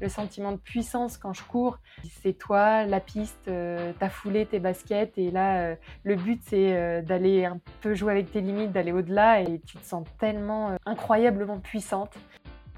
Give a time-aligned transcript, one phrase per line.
[0.00, 1.78] le sentiment de puissance quand je cours.
[2.22, 5.16] C'est toi, la piste, euh, ta foulée, tes baskets.
[5.18, 8.92] Et là, euh, le but, c'est euh, d'aller un peu jouer avec tes limites, d'aller
[8.92, 9.42] au-delà.
[9.42, 12.14] Et tu te sens tellement incroyablement puissante.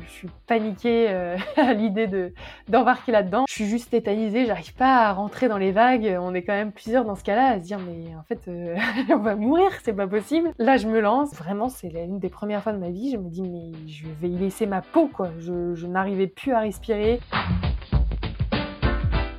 [0.06, 2.32] Je suis paniquée euh, à l'idée de
[2.68, 3.44] d'embarquer là-dedans.
[3.48, 6.16] Je suis juste tétanisée, j'arrive pas à rentrer dans les vagues.
[6.20, 8.76] On est quand même plusieurs dans ce cas-là à se dire mais en fait euh,
[9.10, 10.52] on va mourir, c'est pas possible.
[10.58, 13.28] Là je me lance, vraiment c'est l'une des premières fois de ma vie, je me
[13.28, 15.30] dis mais je vais y laisser ma peau quoi.
[15.38, 17.20] Je n'arrivais plus à respirer.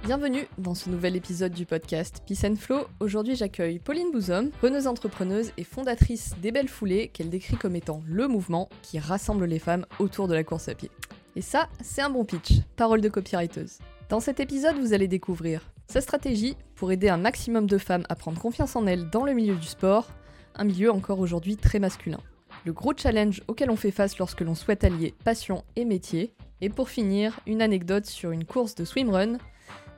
[0.05, 2.88] Bienvenue dans ce nouvel épisode du podcast Peace and Flow.
[2.99, 8.02] Aujourd'hui, j'accueille Pauline Bouzom, preneuse entrepreneuse et fondatrice des Belles Foulées, qu'elle décrit comme étant
[8.05, 10.91] le mouvement qui rassemble les femmes autour de la course à pied.
[11.38, 13.77] Et ça, c'est un bon pitch, parole de copywriteuse.
[14.09, 18.15] Dans cet épisode, vous allez découvrir sa stratégie pour aider un maximum de femmes à
[18.15, 20.09] prendre confiance en elles dans le milieu du sport,
[20.55, 22.20] un milieu encore aujourd'hui très masculin.
[22.65, 26.34] Le gros challenge auquel on fait face lorsque l'on souhaite allier passion et métier.
[26.60, 29.38] Et pour finir, une anecdote sur une course de swimrun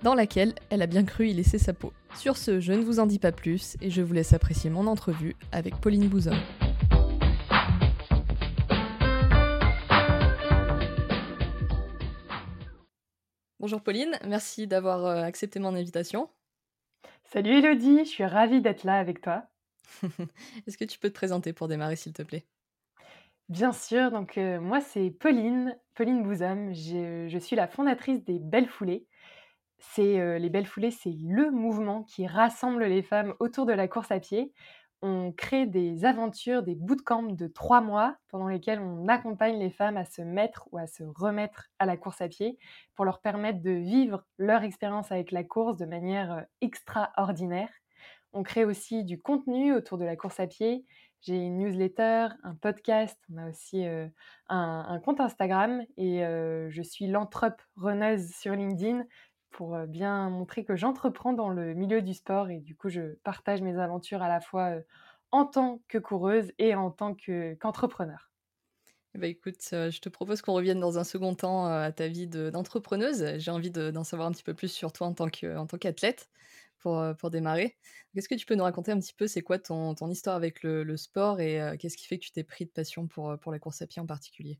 [0.03, 1.93] dans laquelle elle a bien cru y laisser sa peau.
[2.15, 4.87] Sur ce, je ne vous en dis pas plus et je vous laisse apprécier mon
[4.87, 6.37] entrevue avec Pauline Bouzon.
[13.59, 16.29] Bonjour Pauline, merci d'avoir euh, accepté mon invitation.
[17.23, 19.47] Salut Elodie, je suis ravie d'être là avec toi.
[20.67, 22.45] Est-ce que tu peux te présenter pour démarrer s'il te plaît?
[23.49, 28.37] Bien sûr, donc euh, moi c'est Pauline, Pauline Bouzam, je, je suis la fondatrice des
[28.37, 29.07] Belles Foulées
[29.79, 34.11] c'est les belles foulées, c'est le mouvement qui rassemble les femmes autour de la course
[34.11, 34.53] à pied.
[35.01, 39.97] On crée des aventures, des bootcamps de trois mois pendant lesquels on accompagne les femmes
[39.97, 42.57] à se mettre ou à se remettre à la course à pied
[42.95, 47.69] pour leur permettre de vivre leur expérience avec la course de manière extraordinaire.
[48.33, 50.85] On crée aussi du contenu autour de la course à pied.
[51.21, 53.85] J'ai une newsletter, un podcast, on a aussi
[54.49, 59.05] un, compte Instagram et je suis l'entrepreneuse sur LinkedIn
[59.55, 63.61] pour bien montrer que j'entreprends dans le milieu du sport et du coup je partage
[63.61, 64.73] mes aventures à la fois
[65.31, 68.29] en tant que coureuse et en tant qu'entrepreneur.
[69.13, 73.37] bah écoute, je te propose qu'on revienne dans un second temps à ta vie d'entrepreneuse.
[73.37, 76.29] J'ai envie d'en savoir un petit peu plus sur toi en tant qu'athlète
[76.79, 77.77] pour, démarrer.
[78.13, 79.25] Qu'est-ce que tu peux nous raconter un petit peu?
[79.25, 82.65] C'est quoi ton, histoire avec le, sport et qu'est-ce qui fait que tu t'es pris
[82.65, 84.59] de passion pour la course à pied en particulier?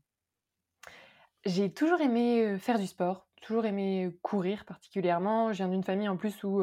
[1.46, 5.52] J'ai toujours aimé faire du sport, toujours aimé courir particulièrement.
[5.52, 6.62] Je viens d'une famille en plus où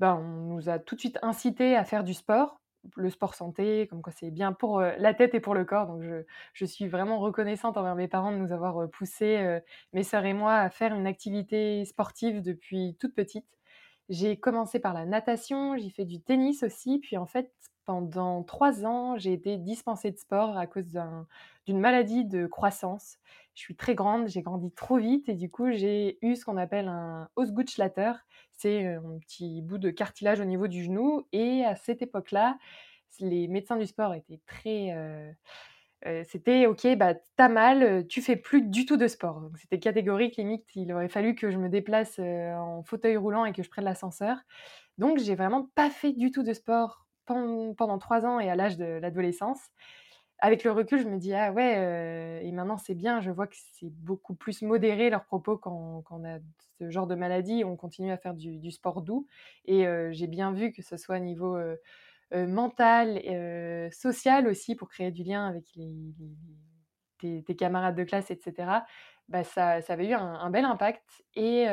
[0.00, 2.60] ben, on nous a tout de suite incité à faire du sport,
[2.96, 5.86] le sport santé, comme quoi c'est bien pour la tête et pour le corps.
[5.86, 6.02] Donc
[6.54, 9.60] je, suis vraiment reconnaissante envers mes parents de nous avoir poussé,
[9.92, 13.46] mes sœurs et moi, à faire une activité sportive depuis toute petite.
[14.08, 17.52] J'ai commencé par la natation, j'ai fait du tennis aussi, puis en fait,
[17.84, 20.86] pendant trois ans, j'ai été dispensée de sport à cause
[21.66, 23.18] d'une maladie de croissance.
[23.54, 26.56] Je suis très grande, j'ai grandi trop vite et du coup, j'ai eu ce qu'on
[26.56, 28.12] appelle un Osgutschlatter.
[28.52, 31.26] C'est un petit bout de cartilage au niveau du genou.
[31.32, 32.56] Et à cette époque-là,
[33.20, 34.94] les médecins du sport étaient très.
[36.24, 39.50] c'était ok, bah t'as mal, tu fais plus du tout de sport.
[39.56, 43.62] c'était catégorique, limite, il aurait fallu que je me déplace en fauteuil roulant et que
[43.62, 44.38] je prenne l'ascenseur.
[44.98, 48.76] Donc j'ai vraiment pas fait du tout de sport pendant trois ans et à l'âge
[48.76, 49.60] de l'adolescence
[50.44, 53.54] avec le recul, je me dis, ah ouais, et maintenant c'est bien, je vois que
[53.74, 56.40] c'est beaucoup plus modéré leurs propos quand, on a
[56.80, 59.28] ce genre de maladie, on continue à faire du, sport doux.
[59.66, 61.56] Et j'ai bien vu que ce soit au niveau
[62.32, 63.22] mental,
[63.92, 66.12] social aussi, pour créer du lien avec les,
[67.42, 68.80] tes, camarades de classe, etc.
[69.28, 71.24] Bah, ça, ça, avait eu un, bel impact.
[71.34, 71.66] Et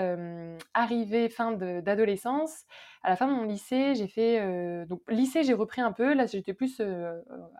[0.73, 2.65] arrivé fin d'adolescence,
[3.03, 4.85] à la fin de mon lycée, j'ai fait.
[4.85, 6.13] donc, lycée, j'ai repris un peu.
[6.13, 6.81] Là, j'étais plus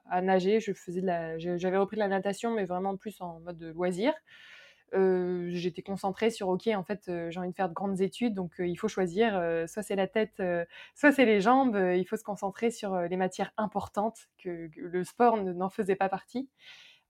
[0.10, 0.60] à nager.
[0.60, 4.14] J'avais repris de la natation, mais vraiment plus en mode de loisir.
[4.94, 8.76] j'étais concentrée sur OK, en fait, j'ai envie de faire de grandes études, donc il
[8.76, 9.34] faut choisir.
[9.68, 10.42] soit c'est la tête,
[10.96, 11.78] soit c'est les jambes.
[11.96, 16.50] il faut se concentrer sur les matières importantes, que le sport n'en faisait pas partie.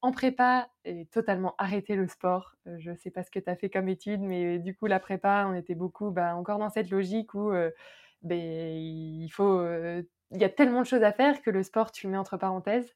[0.01, 2.55] En prépa, j'ai totalement arrêté le sport.
[2.65, 4.99] je ne sais pas ce que tu as fait comme étude, mais du coup, la
[4.99, 7.51] prépa, on était beaucoup bah, encore dans cette logique où
[8.21, 9.61] ben, il faut.
[9.65, 12.37] il y a tellement de choses à faire que le sport, tu le mets entre
[12.37, 12.95] parenthèses.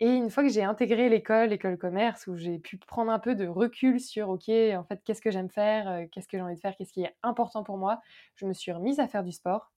[0.00, 3.36] Et une fois que j'ai intégré l'école, l'école commerce, où j'ai pu prendre un peu
[3.36, 6.60] de recul sur, OK, en fait, qu'est-ce que j'aime faire, qu'est-ce que j'ai envie de
[6.60, 8.00] faire, qu'est-ce qui est important pour moi,
[8.34, 9.72] je me suis remise à faire du sport.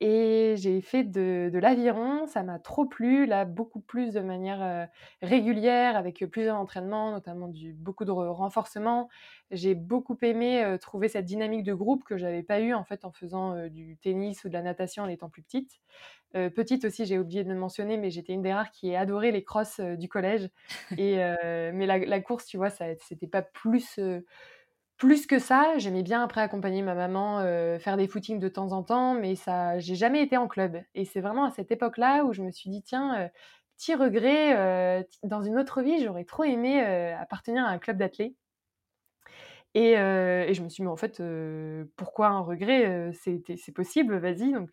[0.00, 4.88] Et j'ai fait de, l'aviron, ça m'a trop plu, là beaucoup plus de manière
[5.22, 9.08] régulière, avec plusieurs entraînements, notamment du, beaucoup de renforcement.
[9.50, 13.12] J'ai beaucoup aimé trouver cette dynamique de groupe que j'avais pas eu en fait en
[13.12, 15.80] faisant du tennis ou de la natation en étant plus petite.
[16.32, 19.44] petite aussi, j'ai oublié de le mentionner, mais j'étais une des rares qui adorait les
[19.44, 20.50] crosses du collège.
[20.98, 21.16] Et,
[21.72, 23.98] mais la, la, course, tu vois, ça c'était pas plus
[24.96, 28.72] plus que ça, j'aimais bien après accompagner ma maman, heu, faire des footings de temps
[28.72, 32.24] en temps, mais ça j'ai jamais été en club et c'est vraiment à cette époque-là
[32.24, 33.28] où je me suis dit: «Tiens, heu,
[33.76, 34.54] petit regret,
[35.00, 38.36] heu, t dans une autre vie, j'aurais trop aimé, appartenir à un club d'athlé».
[39.78, 43.56] Et heu et je me suis dit: «Mais en fait, heu, pourquoi un regret, c'était
[43.58, 44.50] c'est possible, vas-y».
[44.54, 44.70] Donc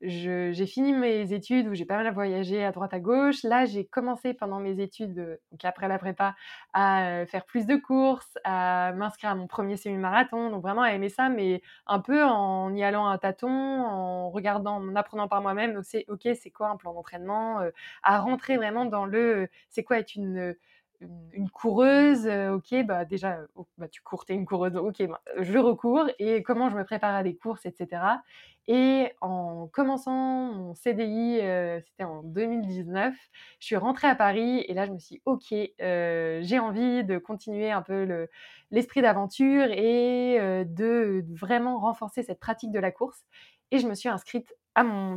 [0.00, 3.42] j'ai fini mes études où j'ai pas mal voyagé à droite à gauche.
[3.42, 5.16] Là, j'ai commencé pendant mes études,
[5.50, 6.36] donc après la prépa,
[6.72, 11.08] à, faire plus de courses, à m'inscrire à mon 1er semi-marathon, donc vraiment à aimer
[11.08, 15.74] ça, mais un peu en y allant à tâtons, en regardant, en apprenant par moi-même.
[15.74, 17.58] Donc c'est OK, c'est quoi un plan d'entraînement?
[18.04, 20.54] À rentrer vraiment dans le, c'est quoi être une,
[21.00, 22.26] une une coureuse?
[22.28, 26.08] OK, bah, déjà, oh, bah, tu cours, tu es une coureuse, OK, ben, je recours
[26.18, 28.22] et comment je me prépare à des courses et cetera
[28.70, 31.36] et en commençant mon CDI,
[31.86, 33.14] c'était en 2019,
[33.60, 37.16] je suis rentrée à Paris et là, je me suis dit: «OK, j'ai envie de
[37.18, 38.28] continuer un peu le
[38.70, 43.24] l'esprit d'aventure et de vraiment renforcer cette pratique de la course»
[43.70, 44.54] et je me suis inscrite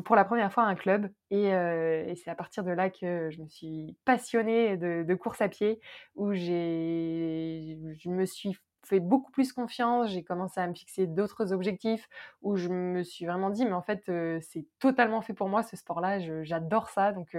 [0.06, 3.30] pour la 1re fois un club et heu et c'est à partir de là que
[3.32, 5.80] je me suis passionnée de de course à pied,
[6.16, 10.10] où je me suis fait beaucoup plus confiance.
[10.10, 12.08] J'ai commencé à me fixer d'autres objectifs,
[12.42, 14.04] où je me suis vraiment dit: «Mais en fait,
[14.42, 17.12] c'est totalement fait pour moi ce sport-là, j'adore ça».
[17.14, 17.36] Donc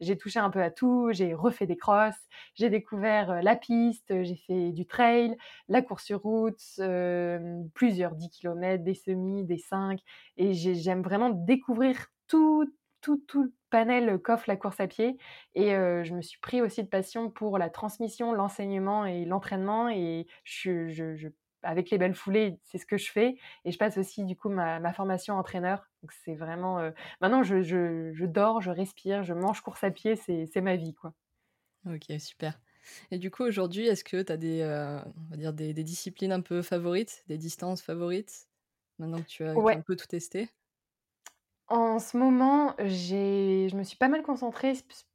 [0.00, 2.14] j'ai touché un peu à tout, j'ai refait des crosses,
[2.54, 5.36] j'ai découvert, la piste, j'ai fait du trail,
[5.68, 6.60] la course sur route,
[7.74, 10.00] plusieurs 10 kilomètres, des semis, des 5
[10.36, 12.66] et j'ai j'aime vraiment découvrir tout
[13.00, 15.18] tout tout panel qu'offre la course à pied
[15.54, 20.26] et je me suis pris aussi de passion pour la transmission, l'enseignement et l'entraînement et
[20.44, 21.28] je je je
[21.62, 24.48] avec les belles foulées, c'est ce que je fais et je passe aussi du coup
[24.48, 25.90] ma ma formation entraîneur.
[26.02, 26.78] Donc c'est vraiment,
[27.20, 31.14] maintenant je je dors, je respire, je mange course à pied, c'est ma vie, quoi.
[31.86, 32.60] OK, super
[33.10, 34.62] et du coup, aujourd'hui, est-ce que tu as des,
[35.16, 38.48] on va dire des des disciplines un peu favorites, des distances favorites?
[38.98, 39.76] Maintenant que tu as Ouais.
[39.76, 40.48] un peu tout tester?
[41.68, 44.74] En ce moment, j'ai je me suis pas mal concentrée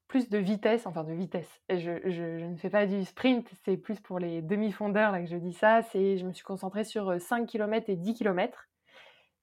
[0.09, 1.62] plus de vitesse, enfin de vitesse.
[1.69, 5.27] Je je je ne fais pas du sprint, c'est plus pour les demi-fondeurs là que
[5.30, 5.81] je dis ça.
[5.81, 8.68] C'est je me suis concentrée sur, heu, 5 kilomètres et 10 kilomètres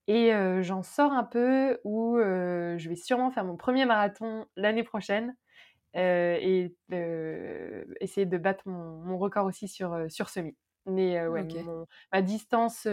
[0.07, 0.31] et
[0.63, 5.35] j'en sors un peu où, je vais sûrement faire mon 1er marathon l'année prochaine,
[5.95, 6.75] et
[8.01, 10.57] essayer de battre mon mon record aussi sur, sur semi.
[10.87, 12.87] Mais ouais, mon ma distance,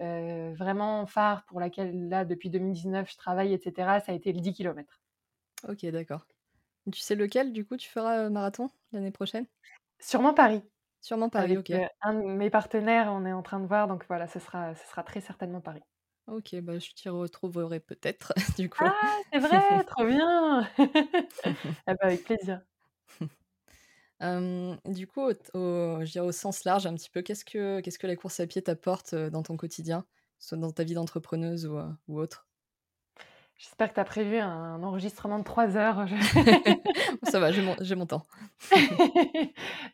[0.00, 4.32] heu, vraiment phare pour laquelle là, depuis 2019, je travaille et cetera, ça a été
[4.32, 5.00] le 10 kilomètres.
[5.68, 6.26] OK, d'accord.
[6.92, 9.46] Tu sais lequel du coup tu feras, heu, marathon l'année prochaine?
[10.00, 10.62] Sûrement Paris.
[11.00, 11.72] Sûrement Paris, Avec, OK.
[11.72, 14.74] heu, un de mes partenaires, on est en train de voir, donc voilà, ce sera
[14.76, 15.82] ce sera très certainement Paris.
[16.26, 18.90] OK, bah, je t'y retrouverai peut-être du coup.
[18.94, 19.20] Ah!
[19.32, 19.84] C'est vrai?
[19.86, 20.68] Trop bien!
[21.86, 22.62] Ah bah, avec plaisir.
[24.20, 27.80] Du coup, au t au je dirais au sens large un petit peu, qu'est-ce que
[27.80, 30.06] qu'est-ce que la course à pied t'apporte, dans ton quotidien?
[30.38, 32.44] Soit dans ta vie d'entrepreneuse ou, autre?
[33.58, 36.06] J'espère que tu as prévu un enregistrement de 3 heures,
[37.24, 38.22] Ça va, j'ai mon j'ai mon temps.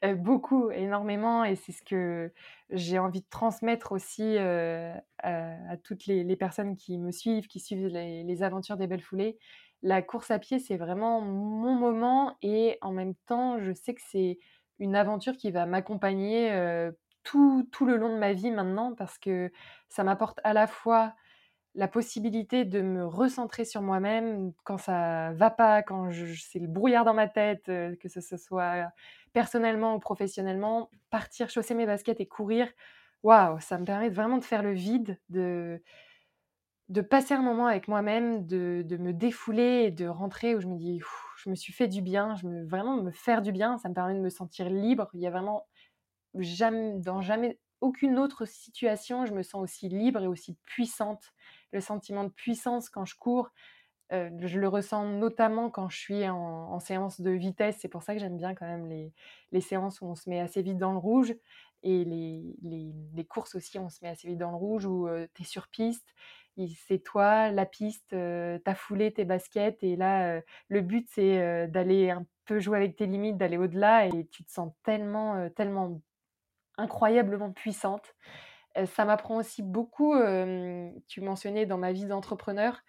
[0.04, 2.32] Heu, beaucoup, énormément et c'est ce que
[2.70, 7.60] j'ai envie de transmettre aussi, à à toutes les les personnes qui me suivent, qui
[7.60, 9.38] suivent les les aventures des Belles Foulées.
[9.82, 14.00] La course à pied, c'est vraiment mon moment et en même temps, je sais que
[14.06, 14.38] c'est
[14.78, 16.50] une aventure qui va m'accompagner,
[17.24, 19.50] tout le long de ma vie maintenant parce que
[19.88, 21.14] ça m'apporte à la fois
[21.74, 27.04] la possibilité de me recentrer sur moi-même quand ça va pas, quand c'est le brouillard
[27.04, 28.88] dans ma tête, que ce soit
[29.32, 32.68] personnellement ou professionnellement, partir, chausser mes baskets et courir,
[33.22, 33.58] waouh!
[33.60, 35.82] Ça me permet vraiment de faire le vide, de
[36.92, 40.68] de passer un moment avec moi-même, de de me défouler et de rentrer où je
[40.68, 41.00] me dis:
[41.44, 43.94] «Je me suis fait du bien», je me vraiment me faire du bien, ça me
[43.94, 45.10] permet de me sentir libre.
[45.14, 45.66] Il y a vraiment
[46.34, 51.32] jam dans jamais aucune autre situation, je me sens aussi libre et aussi puissante.
[51.72, 53.50] Le sentiment de puissance quand je cours,
[54.12, 57.78] heu, je le ressens notamment quand je suis en séance de vitesse.
[57.80, 59.12] C'est pour ça que j'aime bien quand même les
[59.52, 61.34] les séances où on se met assez vite dans le rouge
[61.82, 65.08] et les les les courses aussi, on se met assez vite dans le rouge où,
[65.08, 66.14] heu, tu es sur piste,
[66.88, 68.14] c'est toi, la piste,
[68.64, 73.06] ta foulée, tes baskets et là, le but c'est, d'aller un peu jouer avec tes
[73.06, 76.00] limites, d'aller au-delà et tu te sens tellement, tellement
[76.78, 78.14] incroyablement puissante.
[78.86, 80.14] Ça m'apprend aussi beaucoup,
[81.08, 82.82] tu mentionnais dans ma vie d'entrepreneur,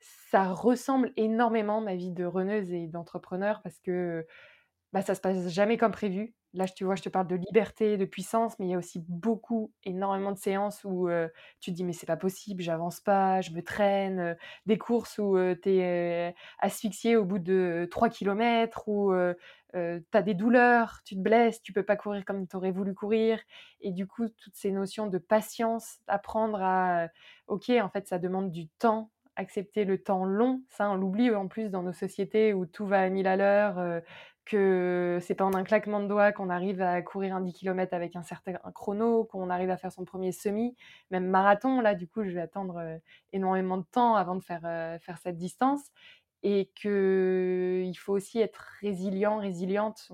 [0.00, 4.26] ça ressemble énormément ma vie de runneuse et d'entrepreneur parce que
[4.92, 6.34] bah, ça se passe jamais comme prévu.
[6.54, 9.04] Là, tu vois, je te parle de liberté, de puissance, mais il y a aussi
[9.06, 11.08] beaucoup, énormément de séances où,
[11.60, 15.36] tu te dis: «Mais c'est pas possible, j'avance pas, je me traîne», des courses où,
[15.62, 19.12] tu es asphyxié au bout de 3 kilomètres, où,
[19.74, 19.78] tu
[20.14, 23.40] as des douleurs, tu te blesses, tu peux pas courir comme tu aurais voulu courir
[23.80, 27.08] et du coup, toutes ces notions de patience, apprendre à,
[27.48, 31.46] OK, en fait, ça demande du temps, accepter le temps long, ça on l'oublie en
[31.46, 34.02] plus dans nos sociétés où tout va à 1000 à l'heure, heu,
[34.48, 37.94] que c'est pas en un claquement de doigts qu'on arrive à courir un 10 kilomètres
[37.94, 40.76] avec un certain chrono, qu'on arrive à faire son premier semi,
[41.10, 41.80] même marathon.
[41.80, 43.00] Là, du coup, je vais attendre, heu,
[43.32, 45.82] énormément de temps avant de faire, heu, faire cette distance
[46.42, 50.10] et qu'il faut aussi être résilient, résiliente.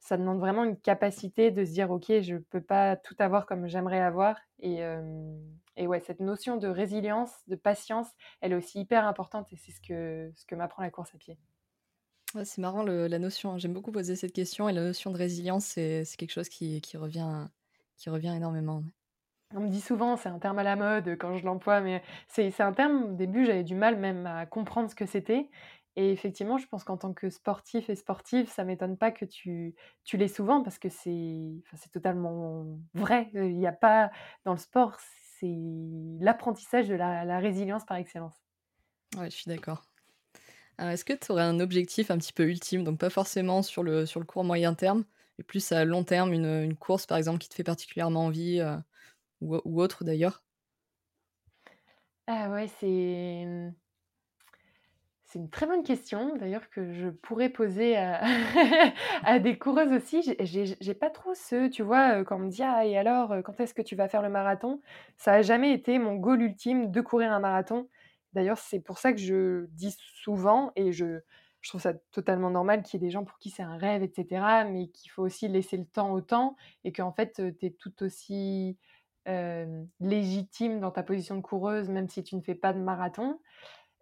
[0.00, 3.66] Ça demande vraiment une capacité de se dire: «OK, je peux pas tout avoir comme
[3.68, 5.38] j'aimerais avoir» et hem
[5.76, 8.08] et ouais, cette notion de résilience, de patience,
[8.42, 11.18] elle est aussi hyper importante et c'est ce que ce que m'apprend la course à
[11.18, 11.38] pied.
[12.34, 13.58] Ouais, c'est marrant le la notion, hein.
[13.58, 16.96] J'aime beaucoup poser cette question et la notion de résilience, c'est quelque chose qui qui
[16.96, 17.48] revient
[17.96, 18.84] qui revient énormément.
[19.54, 22.60] On me dit souvent, c'est un terme à la mode, quand je l'emploie, mais c'est
[22.60, 25.50] un terme, au début, j'avais du mal même à comprendre ce que c'était
[25.96, 29.74] et effectivement, je pense qu'en tant que sportif et sportive, ça m'étonne pas que tu
[30.04, 33.28] tu l'aies souvent parce que c'est enfin, totalement vrai.
[33.34, 34.10] Heu, il y a pas
[34.44, 35.52] dans le sport, c'est
[36.20, 38.40] l'apprentissage de la la résilience par excellence.
[39.16, 39.89] Ouais, je suis d'accord.
[40.80, 43.82] Heu, est-ce que tu aurais un objectif un petit peu ultime, donc pas forcément sur
[43.84, 45.04] le sur le court moyen terme,
[45.38, 48.60] mais plus à long terme, une, une course par exemple qui te fait particulièrement envie,
[48.60, 48.78] heu,
[49.42, 50.44] ou ou autre d'ailleurs?
[52.26, 53.44] Ah ouais, c'est,
[55.24, 60.22] c'est une très bonne question d'ailleurs que je pourrais poser à des coureuses aussi.
[60.40, 63.60] J'ai pas trop ce tu vois, heu, quand on me dit: «Ah et alors, quand
[63.60, 64.80] est-ce que tu vas faire le marathon?»
[65.16, 67.88] ça a jamais été mon goal ultime de courir un marathon.
[68.34, 71.20] D'ailleurs, c'est pour ça que je dis souvent et je
[71.68, 74.12] trouve ça totalement normal qu'il y ait des gens pour qui c'est un rêve et
[74.14, 77.70] cetera, mais qu'il faut aussi laisser le temps au temps et qu'en fait, tu es
[77.70, 78.78] tout aussi,
[80.00, 83.38] légitime dans ta position de coureuse, même si tu ne fais pas de marathon.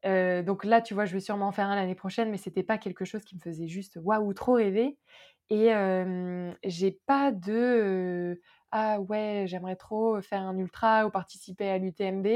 [0.05, 2.79] Donc là, tu vois, je vais sûrement en faire un l'année prochaine, mais c'était pas
[2.79, 4.99] quelque chose qui me faisait juste waouh, trop rêver
[5.51, 5.71] et
[6.65, 8.41] j'ai pas de,
[8.73, 12.27] «Ah ouais, j'aimerais trop faire un ultra ou participer à l'UTMB».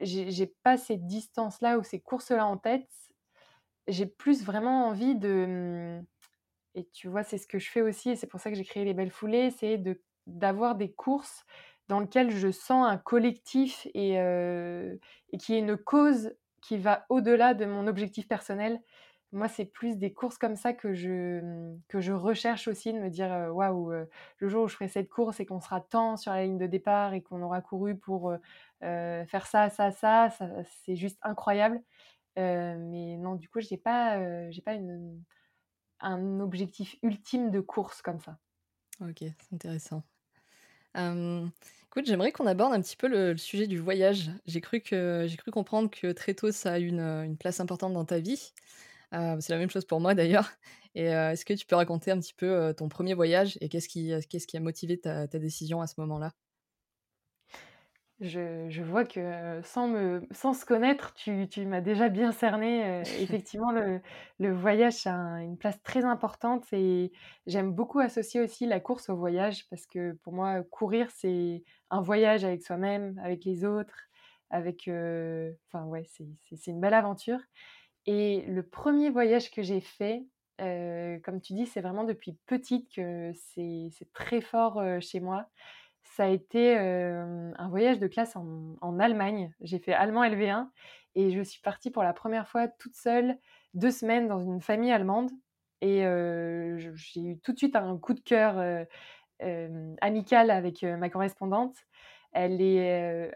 [0.00, 2.88] J'ai pas ces distances-là ou ces courses-là en tête.
[3.88, 5.46] J'ai plus vraiment envie de,
[6.02, 6.06] mmh
[6.76, 8.64] et tu vois, c'est ce que je fais aussi et c'est pour ça que j'ai
[8.64, 11.44] créé les Belles Foulées, c'est de d'avoir des courses
[11.88, 15.00] dans lesquelles je sens un collectif et heu
[15.32, 18.80] et qu'il y ait une cause qui va au-delà de mon objectif personnel.
[19.32, 23.10] Moi, c'est plus des courses comme ça que je, que je recherche aussi, de me
[23.10, 24.08] dire, «Waouh, heu,
[24.38, 26.66] le jour où je ferai cette course et qu'on sera tant sur la ligne de
[26.66, 28.34] départ et qu'on aura couru pour,
[28.80, 30.48] faire ça, ça, ça, ça
[30.84, 31.82] c'est juste incroyable».
[32.36, 34.76] Mais non, du coup, j'ai pas, heu, j'ai pas
[36.00, 38.38] un objectif ultime de course comme ça.
[39.00, 40.04] OK, c'est intéressant.
[41.86, 44.30] Écoute, j'aimerais qu'on aborde un petit peu le sujet du voyage.
[44.46, 48.20] J'ai cru cru comprendre que très tôt, ça a eu une place importante dans ta
[48.20, 48.52] vie.
[49.12, 50.50] Heu, c'est la même chose pour moi d'ailleurs
[50.94, 53.68] et heu, est-ce que tu peux raconter un petit peu, heu, ton premier voyage et
[53.68, 56.32] qu'est-ce qui, qu'est-ce qui a motivé ta ta décision à ce moment-là?
[58.20, 63.02] Je je vois que sans me sans se connaître, tu tu m'as déjà bien cerné,
[63.22, 64.02] effectivement le
[64.38, 67.12] le voyage a un une place très importante et
[67.46, 72.02] j'aime beaucoup associer aussi la course au voyage parce que pour moi, courir, c'est un
[72.02, 73.96] voyage avec soi-même, avec les autres,
[74.50, 74.82] avec,
[75.68, 77.40] enfin ouais, c'est une belle aventure
[78.06, 80.24] et le premier voyage que j'ai fait,
[80.60, 85.46] heu, comme tu dis, c'est vraiment depuis petite que c'est très fort, chez moi.
[86.02, 89.54] Ça a été, un voyage de classe en Allemagne.
[89.60, 90.70] J'ai fait allemand LV1
[91.14, 93.36] et je suis partie pour la première fois toute seule
[93.74, 95.30] 2 semaines dans une famille allemande
[95.82, 96.02] et
[96.94, 98.58] j'ai eu tout de suite un coup de cœur,
[100.00, 101.76] amical avec, ma correspondante.
[102.32, 103.32] Elle est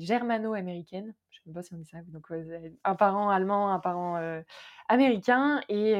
[0.00, 1.14] germano-américaine.
[1.46, 1.52] Je
[2.10, 2.26] donc
[2.84, 4.16] un parent allemand, un parent,
[4.88, 5.92] américain et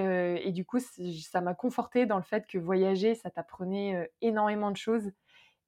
[0.49, 4.77] et du coup, ça m'a confortée dans le fait que voyager, ça t'apprenait, énormément de
[4.77, 5.13] choses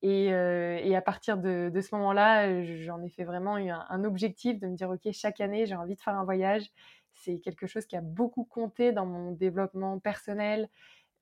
[0.03, 4.69] et et à partir de ce moment-là, j'en ai fait vraiment un un objectif de
[4.69, 6.67] me dire: «OK, chaque année, j'ai envie de faire un voyage».
[7.15, 10.69] C'est quelque chose qui a beaucoup compté dans mon développement personnel,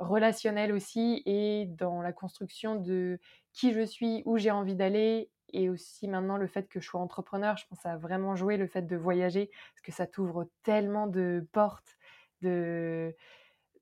[0.00, 3.18] relationnel aussi et dans la construction de
[3.52, 7.00] qui je suis, où j'ai envie d'aller et aussi maintenant le fait que je sois
[7.00, 7.56] entrepreneur.
[7.56, 11.46] Je pense a vraiment joué le fait de voyager parce que ça t'ouvre tellement de
[11.52, 11.96] portes,
[12.42, 13.14] de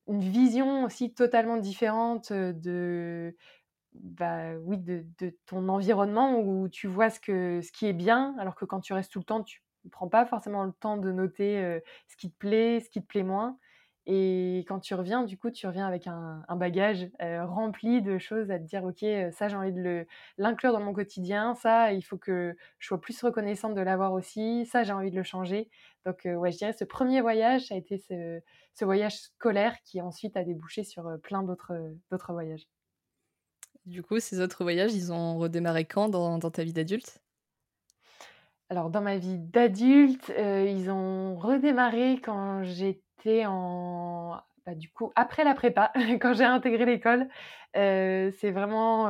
[0.09, 3.37] une vision aussi totalement différente, de
[3.95, 5.05] bah, oui, de
[5.47, 8.93] ton environnement où tu vois ce que ce qui est bien, alors que quand tu
[8.93, 12.31] restes tout le temps, tu ne prends pas forcément le temps de noter, ce qui
[12.31, 13.59] te plaît, ce qui te plaît moins
[14.07, 18.59] Et quand tu reviens, du coup, tu reviens avec un, bagage rempli de choses à
[18.59, 20.07] te dire, OK, ça, j'ai envie de
[20.37, 24.67] l'inclure dans mon quotidien, ça, il faut que je sois plus reconnaissante de l'avoir aussi,
[24.67, 25.71] ça, j'ai envie de le changer.
[26.05, 28.41] Donc, ouais, je dirais, ce premier voyage, ça a été ce,
[28.85, 32.67] voyage scolaire qui ensuite a débouché sur plein d'autres voyages.
[33.87, 37.21] Du coup, ces autres voyages, ils ont redémarré quand dans, ta vie d'adulte?
[38.71, 45.45] Alors, dans ma vie d'adulte, ils ont redémarré quand j'étais en bah, du coup, après
[45.45, 47.29] la prépa, quand j'ai intégré l'école,
[47.75, 49.09] c'est vraiment,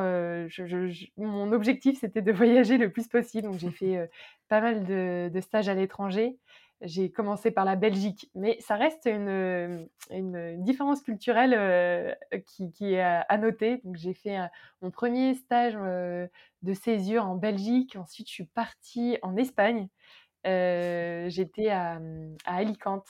[1.17, 3.49] mon objectif, c'était de voyager le plus possible.
[3.49, 4.11] Donc j'ai fait,
[4.49, 6.37] pas mal de stages à l'étranger.
[6.85, 9.89] J'ai commencé par la Belgique, mais ça reste une,
[10.63, 13.81] différence culturelle, qui est à noter.
[13.85, 14.39] Donc j'ai fait,
[14.83, 17.97] mon premier stage, de césure en Belgique.
[17.97, 19.89] Ensuite, je suis partie en Espagne.
[20.45, 23.09] j'étais à, mmh, à Alicante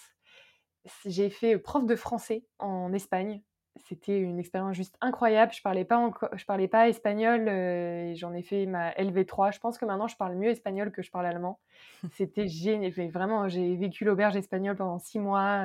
[1.04, 3.42] j'ai fait prof de français en Espagne.
[3.82, 5.52] C'était une expérience juste incroyable.
[5.52, 9.52] Je parlais pas je parlais pas espagnol et j'en ai fait ma LV3.
[9.52, 11.58] Je pense que maintenant je parle mieux espagnol que je parle allemand.
[12.12, 12.92] C'était génial.
[13.10, 15.64] Vraiment, j'ai vécu l'auberge espagnole pendant six mois.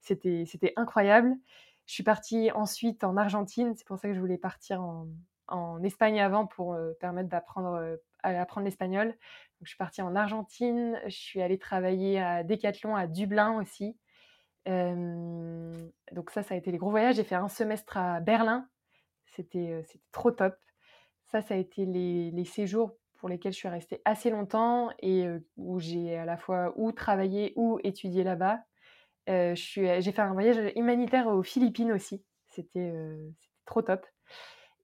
[0.00, 1.34] c'était c'était incroyable.
[1.86, 3.74] Je suis partie ensuite en Argentine.
[3.76, 5.06] C'est pour ça que je voulais partir en,
[5.48, 9.14] en Espagne avant pour permettre d'apprendre à apprendre l'espagnol.
[9.62, 11.00] Je suis partie en Argentine.
[11.06, 13.96] Je suis allée travailler à Decathlon à Dublin aussi
[14.68, 17.16] donc ça, ça a été les gros voyages.
[17.16, 18.68] J'ai fait un semestre à Berlin.
[19.26, 19.82] C'était
[20.12, 20.56] trop top.
[21.26, 25.78] Ça, ça a été les, séjours pour lesquels je suis restée assez longtemps et où
[25.78, 28.60] j'ai à la fois ou travaillé ou étudié là-bas.
[29.26, 32.24] j'ai fait un voyage humanitaire aux Philippines aussi.
[32.48, 32.92] C'était
[33.64, 34.06] trop top.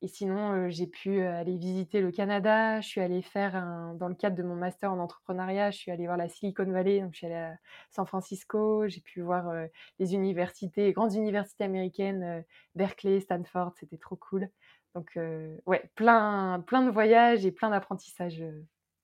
[0.05, 2.79] Et sinon, j'ai pu aller visiter le Canada.
[2.83, 3.53] Je suis allée faire,
[3.99, 7.01] dans le cadre de mon master en entrepreneuriat, je suis allée voir la Silicon Valley.
[7.01, 7.57] Donc, je suis allée à
[7.91, 8.87] San Francisco.
[8.87, 9.51] J'ai pu voir
[9.99, 12.45] les universités, grandes universités américaines,
[12.75, 13.73] Berkeley, Stanford.
[13.81, 14.51] C'était trop cool.
[14.95, 15.19] Donc,
[15.65, 18.45] ouais, plein, plein de voyages et plein d'apprentissages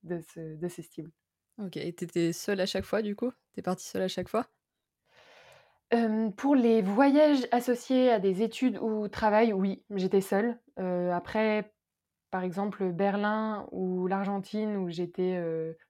[0.02, 1.10] de ce, de ce style.
[1.56, 3.32] Ok, et tu étais seule à chaque fois, du coup?
[3.54, 4.50] Tu es partie seule à chaque fois?
[6.36, 10.60] Pour les voyages associés à des études ou travail, oui, j'étais seule.
[10.76, 11.72] après,
[12.30, 15.42] par exemple, Berlin ou l'Argentine où j'étais,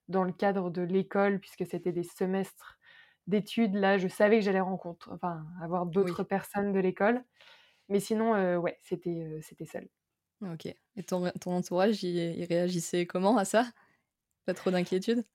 [0.07, 2.79] dans le cadre de l'école puisque c'était des semestres
[3.27, 7.23] d'études, là, je savais que j'allais rencontrer enfin, avoir d'autres personnes de l'école.
[7.89, 9.89] Mais sinon, ouais, c'était, c'était seul.
[10.41, 13.71] OK et ton ton entourage, il réagissait comment à ça?
[14.45, 15.25] Pas trop d'inquiétude?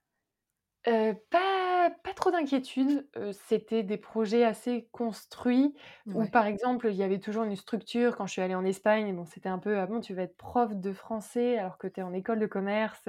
[0.83, 1.56] pas
[2.03, 3.07] pas trop d'inquiétude.
[3.33, 5.75] c'était des projets assez construits
[6.13, 8.15] où, par exemple, il y avait toujours une structure.
[8.17, 10.37] Quand je suis allée en Espagne, bon, c'était un peu: «Ah bon, tu vas être
[10.37, 13.07] prof de français alors que tu es en école de commerce,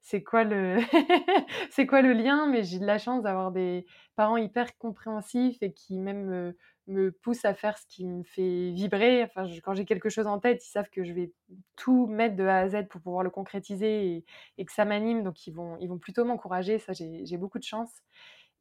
[0.00, 0.76] c'est quoi le
[1.70, 5.72] c'est quoi le lien?» mais j'ai de la chance d'avoir des parents hyper compréhensifs et
[5.72, 6.54] qui même,
[6.86, 9.24] me pousse à faire ce qui me fait vibrer.
[9.24, 11.32] Enfin, quand j'ai quelque chose en tête, ils savent que je vais
[11.76, 14.24] tout mettre de A à Z pour pouvoir le concrétiser
[14.58, 15.22] et, que ça m'anime.
[15.22, 16.78] Donc, ils vont, ils vont plutôt m'encourager.
[16.78, 17.90] Ça, j'ai beaucoup de chance.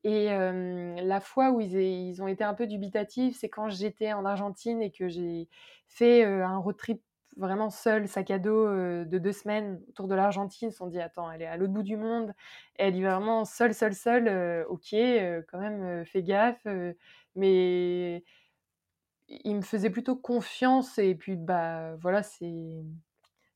[0.03, 4.25] Et la fois où ils, ils, ont été un peu dubitatifs, c'est quand j'étais en
[4.25, 5.47] Argentine et que j'ai
[5.87, 7.01] fait un road trip
[7.37, 10.69] vraiment seul, sac à dos de deux semaines autour de l'Argentine.
[10.69, 12.33] Ils se sont dit, attends, elle est à l'autre bout du monde.
[12.75, 14.65] Elle est vraiment seule, seule, seule.
[14.69, 14.95] ok,
[15.47, 16.65] quand même, fais gaffe
[17.35, 18.23] mais
[19.27, 22.83] il me faisait plutôt confiance et puis bah voilà, c'est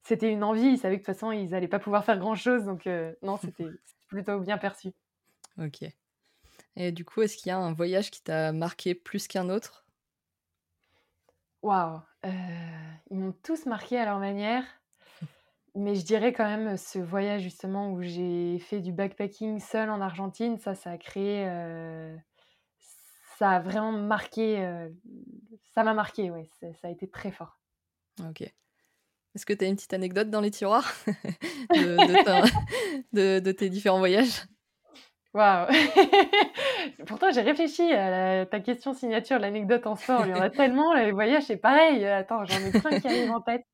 [0.04, 2.36] c'était une envie, ils savaient que de toute façon ils n'allaient pas pouvoir faire grand
[2.36, 2.90] chose donc
[3.22, 3.70] non, c'était
[4.08, 4.94] plutôt bien perçu.
[5.60, 5.84] OK.
[6.76, 9.86] Et du coup, est-ce qu'il y a un voyage qui t'a marqué plus qu'un autre?
[11.62, 12.02] Waouh!
[13.10, 14.64] Ils m'ont tous marqué à leur manière.
[15.76, 20.02] Mais je dirais quand même ce voyage justement où j'ai fait du backpacking seul en
[20.02, 21.46] Argentine, ça, ça a créé,
[23.38, 24.68] ça a vraiment marqué,
[25.76, 27.60] ça m'a marqué, ouais, ça a été très fort.
[28.28, 28.42] Ok.
[28.42, 30.92] Est-ce que tu as une petite anecdote dans les tiroirs
[33.14, 34.48] de, de, tes différents voyages?
[35.36, 35.68] Waouh
[37.06, 40.26] Pourtant, j'ai réfléchi à ta question signature, l'anecdote en sport.
[40.26, 42.06] Il y en a tellement, les voyages, c'est pareil.
[42.06, 43.66] Attends, j'en ai plein qui arrivent en tête.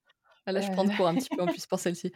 [0.46, 2.12] Ah là, je prends de cours un petit peu en plus pour celle-ci.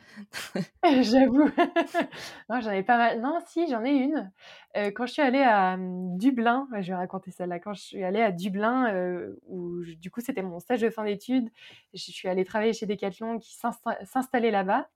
[0.84, 1.50] J'avoue.
[2.50, 3.22] non, j'en ai pas mal.
[3.22, 4.32] Non, si, j'en ai une.
[4.76, 7.60] Euh, quand je suis allée à mmh, Dublin, je vais raconter celle-là.
[7.60, 11.06] Quand je suis allée à Dublin, euh, où du coup c'était mon stage de fin
[11.06, 11.50] d'études,
[11.94, 13.56] je suis allée travailler chez Decathlon qui
[14.04, 14.90] s'installait là-bas.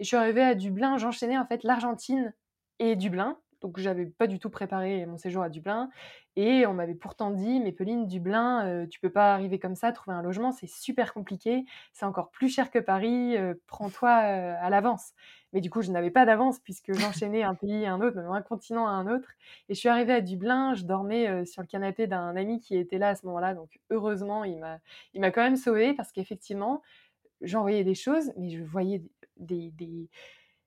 [0.00, 2.34] Et je suis arrivée à Dublin, j'enchaînais en fait l'Argentine
[2.80, 3.38] et Dublin.
[3.64, 5.88] Donc j'avais pas du tout préparé mon séjour à Dublin.
[6.36, 9.90] Et on m'avait pourtant dit, mais Pauline, Dublin, euh, tu peux pas arriver comme ça,
[9.90, 14.54] trouver un logement, c'est super compliqué, c'est encore plus cher que Paris, euh, prends-toi euh,
[14.60, 15.12] à l'avance.
[15.54, 18.30] Mais du coup, je n'avais pas d'avance puisque j'enchaînais un pays à un autre, même
[18.30, 19.30] un continent à un autre.
[19.70, 22.98] Et je suis arrivée à Dublin, je dormais sur le canapé d'un ami qui était
[22.98, 24.78] là à ce moment-là, donc heureusement, il m'a,
[25.14, 26.82] il m'a quand même sauvée parce qu'effectivement,
[27.40, 29.02] j'envoyais des choses, mais je voyais
[29.38, 30.10] des, des,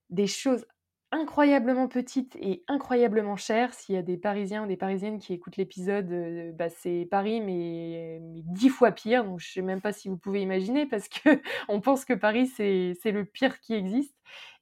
[0.09, 0.65] des choses
[1.11, 3.73] incroyablement petite et incroyablement chère.
[3.73, 7.41] S'il y a des Parisiens ou des Parisiennes qui écoutent l'épisode, euh, bah, c'est Paris,
[7.41, 9.23] mais, dix fois pire.
[9.23, 11.29] Donc je sais même pas si vous pouvez imaginer, parce que
[11.69, 14.15] on pense que Paris c'est le pire qui existe.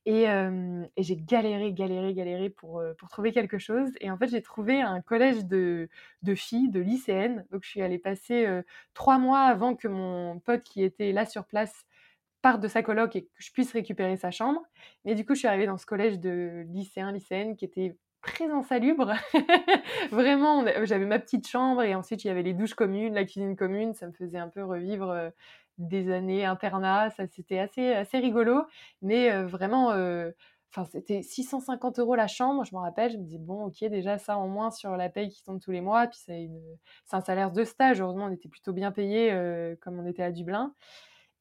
[0.07, 0.27] Et,
[0.97, 3.89] j'ai galéré, galéré, galéré pour, euh, pour trouver quelque chose.
[4.01, 5.89] Et en fait, j'ai trouvé un collège de,
[6.21, 7.45] de filles, de lycéennes.
[7.51, 8.61] Donc, je suis allée passer euh,
[8.93, 11.85] trois mois avant que mon pote qui était là sur place
[12.53, 14.61] de sa coloc et que je puisse récupérer sa chambre.
[15.03, 18.49] Mais du coup, je suis arrivée dans ce collège de lycéens, lycéennes qui était très
[18.49, 19.13] insalubre.
[20.11, 23.55] Vraiment, j'avais ma petite chambre et ensuite il y avait les douches communes, la cuisine
[23.55, 23.93] commune.
[23.93, 25.29] Ça me faisait un peu revivre euh,
[25.77, 27.11] des années internat.
[27.11, 28.63] Ça, c'était assez, assez rigolo.
[29.01, 30.31] Mais euh, vraiment, euh,
[30.71, 32.63] enfin, c'était 650 euros la chambre.
[32.65, 35.29] Je me rappelle, je me dis, bon, ok, déjà ça en moins sur la paye
[35.29, 36.07] qui tombe tous les mois.
[36.07, 36.49] Puis c'est,
[37.05, 38.01] c'est un salaire de stage.
[38.01, 39.31] Heureusement, on était plutôt bien payé
[39.81, 40.73] comme on était à Dublin.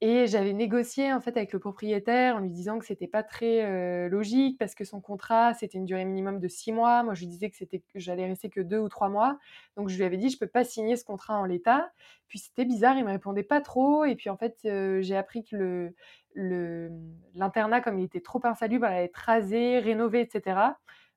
[0.07, 4.07] Et j'avais négocié en fait avec le propriétaire en lui disant que c'était pas très
[4.11, 7.03] logique parce que son contrat c'était une durée minimum de six mois.
[7.03, 9.39] Moi je lui disais que c'était j'allais rester que deux ou trois mois.
[9.79, 11.91] Donc je lui avais dit je peux pas signer ce contrat en l'état.
[12.29, 14.05] Puis c'était bizarre, il me répondait pas trop.
[14.05, 15.91] Et puis en fait j'ai appris que
[16.35, 16.91] le
[17.35, 20.61] l'internat comme il était trop insalubre allait être rasé, rénové, etc.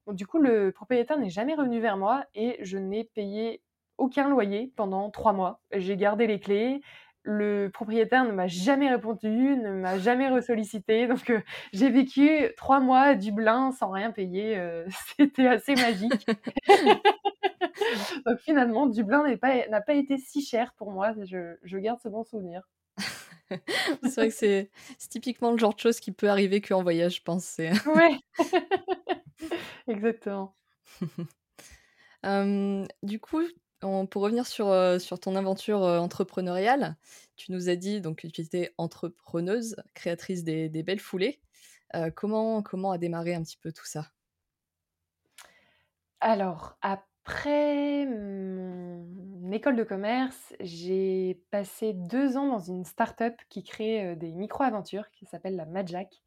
[0.06, 3.62] Donc du coup le propriétaire n'est jamais revenu vers moi et je n'ai payé
[3.98, 5.60] aucun loyer pendant trois mois.
[5.74, 6.82] J'ai gardé les clés,
[7.28, 11.08] le propriétaire ne m'a jamais répondu, ne m'a jamais ressollicité.
[11.08, 11.42] Donc, euh,
[11.74, 14.58] j'ai vécu trois mois à Dublin sans rien payer.
[14.58, 14.88] Euh,
[15.18, 16.26] c'était assez magique.
[18.26, 21.14] donc, finalement, Dublin n'a pas, pas, été si cher pour moi.
[21.26, 22.70] Je, je garde ce bon souvenir.
[24.04, 24.70] c'est vrai que c'est
[25.10, 27.58] typiquement le genre de chose qui peut arriver qu'en voyage, je pense.
[27.58, 28.18] ouais,
[29.88, 30.56] exactement.
[33.04, 33.42] du coup,
[33.80, 36.96] pour revenir sur, euh, ton aventure euh, entrepreneuriale,
[37.36, 41.40] tu nous as dit donc, que tu étais entrepreneuse, créatrice des, belles foulées.
[41.96, 44.08] Euh, comment, a démarré un petit peu tout ça?
[46.20, 54.16] Alors, après mon école de commerce, j'ai passé deux ans dans une start-up qui crée
[54.16, 56.24] des micro-aventures qui s'appelle la Majak.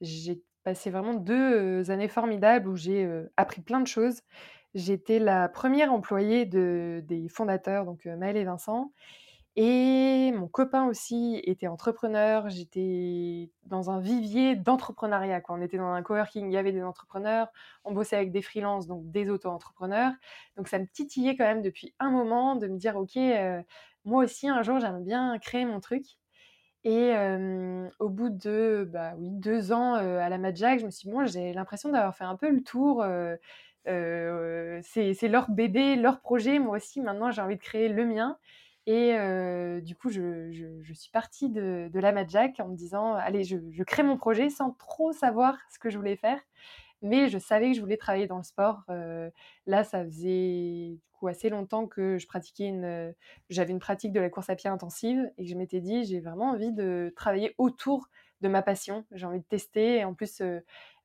[0.00, 4.22] J'ai passé vraiment deux années formidables où j'ai appris plein de choses.
[4.74, 8.92] J'étais la première employée de, des fondateurs, donc euh, Maëlle et Vincent.
[9.56, 12.48] Et mon copain aussi était entrepreneur.
[12.48, 15.42] J'étais dans un vivier d'entrepreneuriat.
[15.48, 17.48] On était dans un coworking, il y avait des entrepreneurs.
[17.84, 20.12] On bossait avec des freelances, donc des auto-entrepreneurs.
[20.56, 23.60] Donc ça me titillait quand même depuis un moment de me dire, OK, euh,
[24.04, 26.04] moi aussi, un jour, j'aimerais bien créer mon truc.
[26.84, 27.12] Et
[27.98, 31.26] au bout de bah, oui, deux ans à la Majak, je me suis dit, bon,
[31.26, 33.04] j'ai l'impression d'avoir fait un peu le tour.
[34.82, 36.58] C'est leur bébé, leur projet.
[36.58, 38.38] Moi aussi, maintenant, j'ai envie de créer le mien.
[38.86, 39.12] Et
[39.82, 44.16] du coup, je, suis partie de, la Majak en me disant, allez, je, crée mon
[44.16, 46.40] projet sans trop savoir ce que je voulais faire.
[47.02, 48.84] Mais je savais que je voulais travailler dans le sport.
[49.66, 53.14] Là, ça faisait du coup assez longtemps que je pratiquais une,
[53.50, 56.20] j'avais une pratique de la course à pied intensive et que je m'étais dit, j'ai
[56.20, 58.08] vraiment envie de travailler autour
[58.40, 59.04] de ma passion.
[59.12, 59.98] J'ai envie de tester.
[59.98, 60.42] Et en plus,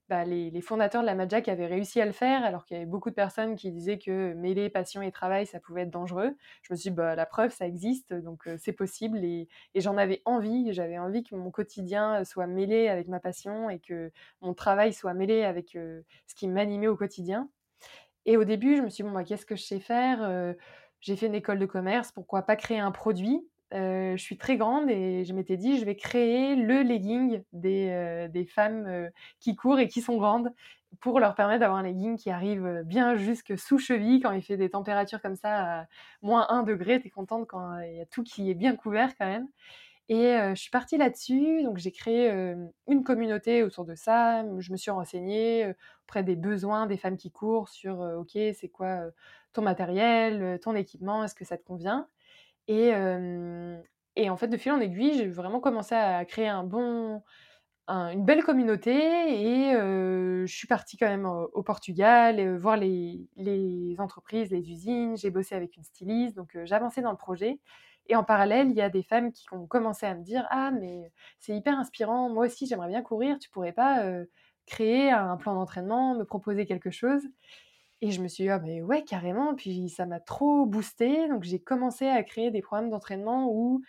[0.09, 2.89] bah, les, fondateurs de la Majak avaient réussi à le faire, alors qu'il y avait
[2.89, 6.35] beaucoup de personnes qui disaient que mêler passion et travail, ça pouvait être dangereux.
[6.61, 9.23] Je me suis dit, bah, la preuve, ça existe, donc euh, c'est possible.
[9.23, 13.69] Et, j'en avais envie, j'avais envie que mon quotidien euh, soit mêlé avec ma passion
[13.69, 14.11] et que
[14.41, 17.49] mon travail soit mêlé avec euh, ce qui m'animait au quotidien.
[18.25, 20.55] Et au début, je me suis dit, bon, bah, qu'est-ce que je sais faire?
[21.01, 23.45] J'ai fait une école de commerce, pourquoi pas créer un produit?
[23.73, 29.09] Je suis très grande et je m'étais dit, je vais créer le legging des, femmes
[29.39, 30.53] qui courent et qui sont grandes
[30.99, 34.57] pour leur permettre d'avoir un legging qui arrive bien jusque sous cheville quand il fait
[34.57, 35.85] des températures comme ça à
[36.21, 37.01] moins 1 degré.
[37.01, 39.47] Tu es contente quand il y a tout qui est bien couvert quand même.
[40.09, 42.29] Et je suis partie là-dessus, donc j'ai créé
[42.87, 44.43] une communauté autour de ça.
[44.59, 48.99] Je me suis renseignée auprès des besoins des femmes qui courent sur OK, c'est quoi
[49.53, 52.07] ton matériel, ton équipement, est-ce que ça te convient?
[52.67, 57.21] Et, en fait, de fil en aiguille, j'ai vraiment commencé à créer un bon,
[57.87, 64.71] une belle communauté et je suis partie quand même au, Portugal, voir les, entreprises, les
[64.71, 65.17] usines.
[65.17, 67.59] J'ai bossé avec une styliste, donc j'avançais dans le projet.
[68.07, 70.71] Et en parallèle, il y a des femmes qui ont commencé à me dire Ah,
[70.71, 74.03] mais c'est hyper inspirant, moi aussi j'aimerais bien courir, tu pourrais pas
[74.65, 77.23] créer un plan d'entraînement, me proposer quelque chose?
[78.03, 81.43] Et je me suis dit: «Ah mais ouais, carrément», puis ça m'a trop boosté donc
[81.43, 83.81] j'ai commencé à créer des programmes d'entraînement où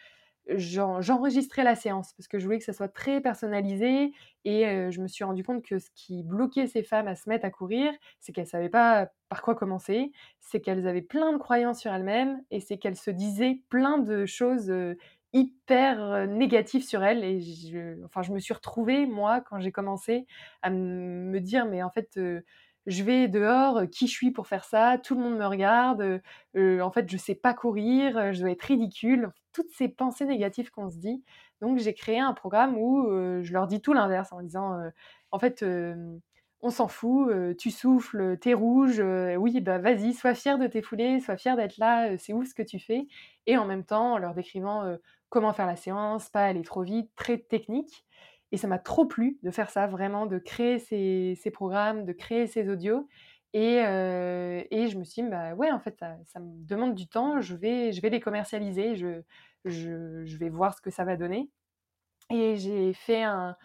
[0.48, 4.12] j'en j'enregistrais la séance parce que je voulais que ça soit très personnalisé
[4.44, 7.46] et je me suis rendu compte que ce qui bloquait ces femmes à se mettre
[7.46, 11.80] à courir, c'est qu'elles savaient pas par quoi commencer, c'est qu'elles avaient plein de croyances
[11.80, 14.72] sur elles-mêmes et c'est qu'elles se disaient plein de choses,
[15.34, 20.26] hyper, négatives sur elles et je enfin, je me suis retrouvée, moi, quand j'ai commencé
[20.62, 22.18] à me dire: «Mais en fait,
[22.86, 24.98] je vais dehors, heu, qui je suis pour faire ça?
[24.98, 26.20] Tout le monde me regarde, heu
[26.56, 29.30] heu, en fait, je sais pas courir, je dois être ridicule».
[29.52, 31.22] Toutes ces pensées négatives qu'on se dit.
[31.60, 33.08] Donc j'ai créé un programme où,
[33.42, 34.76] je leur dis tout l'inverse en disant,
[35.30, 35.64] «En fait,
[36.62, 39.00] on s'en fout, tu souffles, tu es rouge,
[39.38, 42.54] oui, bah, vas-y, sois fière de tes foulées, sois fière d'être là, c'est ouf ce
[42.54, 43.06] que tu fais»
[43.46, 44.96] et en même temps, en leur décrivant,
[45.28, 48.04] comment faire la séance, pas aller trop vite, très technique
[48.52, 52.46] et ça m'a trop plu de faire ça, vraiment de créer ces programmes, de créer
[52.46, 53.08] ces audios
[53.54, 57.06] et heu et je me suis dit: «Bah, ouais, en fait, ça me demande du
[57.08, 59.22] temps, je vais je vais les commercialiser, je
[59.66, 61.50] je vais voir ce que ça va donner»
[62.30, 63.56] et j'ai fait un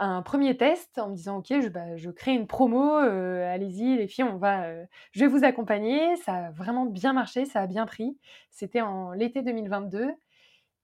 [0.00, 3.96] un 1er test en me disant: «OK, je bah, je crée une promo, heu, allez-y
[3.98, 6.16] les filles, on va, heu, je vais vous accompagner».
[6.18, 8.18] Ça a vraiment bien marché, ça a bien pris.
[8.50, 10.10] C'était en l'été 2022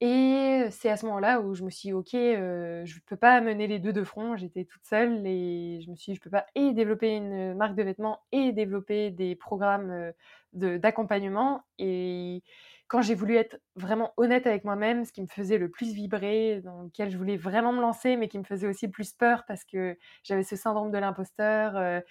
[0.01, 3.67] et c'est à ce moment-là où je me suis dit: «OK, je peux pas mener
[3.67, 4.37] les 2 de front».
[4.37, 7.75] J'étais toute seule et je me suis dit: «Je peux pas et développer une marque
[7.77, 10.13] de vêtements et développer des programmes,
[10.53, 12.43] d'accompagnement» et
[12.89, 16.63] quand j'ai voulu être vraiment honnête avec moi-même, ce qui me faisait le plus vibrer,
[16.63, 19.45] dans lequel je voulais vraiment me lancer, mais qui me faisait aussi le plus peur
[19.47, 22.03] parce que j'avais ce syndrome de l'imposteur,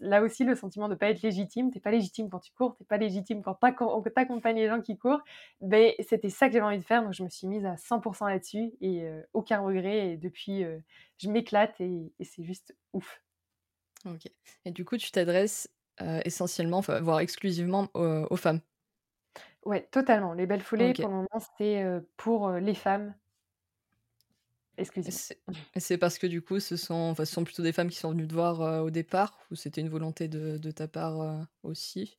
[0.00, 1.70] là aussi le sentiment de pas être légitime.
[1.70, 4.10] Tu es pas légitime quand tu cours, tu es pas légitime quand tu accom tu
[4.16, 5.22] accompagnes les gens qui courent.
[5.60, 8.28] Beh, c'était ça que j'avais envie de faire, donc je me suis mise à 100%
[8.28, 10.82] là-dessus et heu, aucun regret et depuis, heu,
[11.18, 13.22] je m'éclate et et c'est juste ouf.
[14.04, 14.28] OK
[14.64, 15.68] et du coup, tu t'adresses,
[16.00, 18.60] heu, essentiellement, voire exclusivement aux aux femmes?
[19.64, 20.32] Ouais, totalement.
[20.34, 23.14] Les belles foulées, pour le moment, c'est, heu, pour, les femmes
[25.76, 28.10] C'est parce que, du coup, ce sont enfin, ce sont plutôt des femmes qui sont
[28.10, 31.46] venues te voir, heu, au départ ou c'était une volonté de de ta part, heu,
[31.62, 32.18] aussi?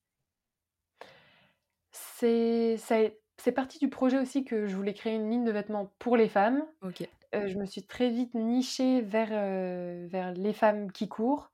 [1.92, 2.98] C'est ça
[3.38, 6.28] c'est parti du projet aussi que je voulais créer une ligne de vêtements pour les
[6.28, 6.66] femmes.
[6.82, 7.10] OK.
[7.36, 11.52] Heu, je me suis très vite nichée vers, heu, vers les femmes qui courent.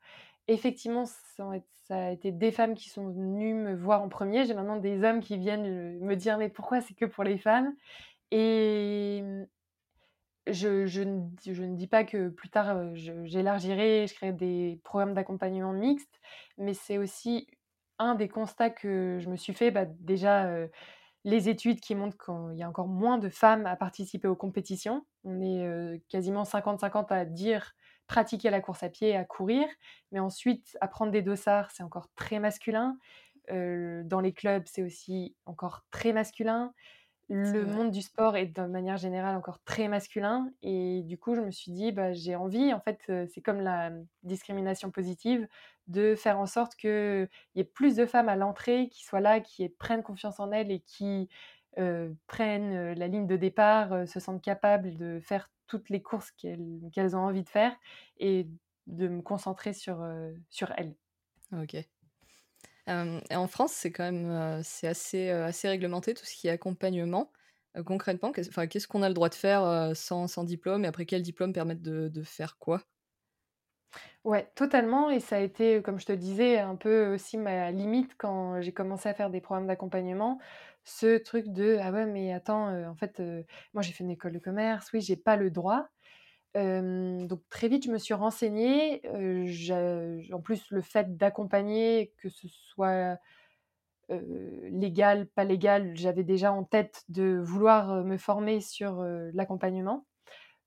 [0.49, 1.45] Effectivement, ça
[1.91, 4.45] a été des femmes qui sont venues me voir en 1er.
[4.45, 7.37] J'ai maintenant des hommes qui viennent, heu, me dire: «Mais pourquoi c'est que pour les
[7.39, 7.75] femmes?»
[8.31, 9.45] et mmh,
[10.47, 15.13] je je ne je dis pas que plus tard, je j'élargirai, je créerai des programmes
[15.13, 16.19] d'accompagnement mixtes,
[16.57, 17.47] mais c'est aussi
[17.99, 19.71] un des constats que je me suis fait.
[19.71, 20.69] Bah, déjà, heu,
[21.25, 25.05] les études qui montrent qu'il y a encore moins de femmes à participer aux compétitions.
[25.25, 27.73] On est, heu, quasiment 50-50 à dire
[28.07, 29.67] pratiquer la course à pied, à courir,
[30.11, 32.97] mais ensuite à prendre des dossards, c'est encore très masculin.
[33.49, 36.73] Dans les clubs, c'est aussi encore très masculin.
[37.29, 41.41] Le monde du sport est, de manière générale, encore très masculin et du coup, je
[41.41, 42.99] me suis dit: «Bah, j'ai envie», en fait,
[43.33, 45.47] c'est comme la, mmh, discrimination positive,
[45.87, 49.39] de faire en sorte qu'il y ait plus de femmes à l'entrée qui soient là,
[49.39, 51.29] qui prennent confiance en elles et qui,
[52.27, 57.19] prennent, la ligne de départ, se sentent capables de faire toutes les courses qu'elles ont
[57.19, 57.75] envie de faire
[58.17, 58.47] et
[58.87, 60.05] de me concentrer sur,
[60.49, 60.95] sur elles.
[61.51, 61.87] OK.
[62.87, 64.29] En France, c'est quand même,
[64.83, 67.31] assez, assez réglementé tout ce qui est accompagnement.
[67.85, 70.85] Concrètement, qu'est-ce qu'on a le droit de faire, sans sans diplôme?
[70.85, 72.81] Et après quels diplômes permettent de de faire quoi?
[74.23, 78.15] Ouais, totalement et ça a été, comme je te disais, un peu aussi ma limite
[78.17, 80.39] quand j'ai commencé à faire des programmes d'accompagnement.
[80.83, 83.21] Ce truc de: «Ah ouais, mais attends, en fait,
[83.73, 85.87] moi j'ai fait une école de commerce, oui, j'ai pas le droit».
[86.55, 89.01] Donc très vite, je me suis renseignée,
[90.31, 93.17] en plus, le fait d'accompagner, que ce soit,
[94.09, 100.05] légal, pas légal, j'avais déjà en tête de vouloir, me former sur, l'accompagnement.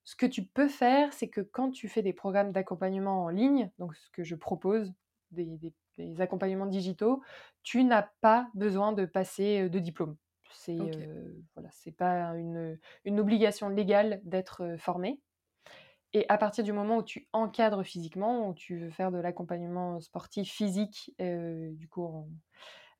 [0.04, 3.70] Ce que tu peux faire, c'est que quand tu fais des programmes d'accompagnement en ligne,
[3.78, 4.92] donc ce que je propose,
[5.30, 7.22] des des des accompagnements digitaux,
[7.62, 10.16] tu n'as pas besoin de passer, de diplôme.
[10.52, 10.96] C'est, OK.
[10.96, 15.20] heu, voilà, c'est pas une, une obligation légale d'être, formé
[16.14, 20.00] et à partir du moment où tu encadres physiquement, où tu veux faire de l'accompagnement
[20.00, 22.28] sportif physique, heu, du coup en,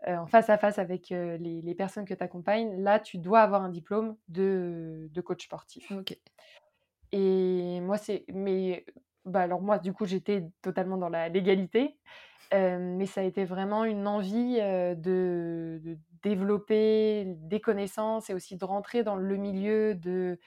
[0.09, 3.19] heu, en face à face avec, heu, les les personnes que tu accompagnes, là, tu
[3.19, 6.19] dois avoir un diplôme de de coach sportif OK.
[7.13, 8.85] et moi, c'est mais
[9.25, 11.99] bah, alors moi, du coup, j'étais totalement dans la légalité,
[12.53, 18.65] mais ça a été vraiment une envie, de de développer des connaissances et aussi de
[18.65, 20.39] rentrer dans le milieu de,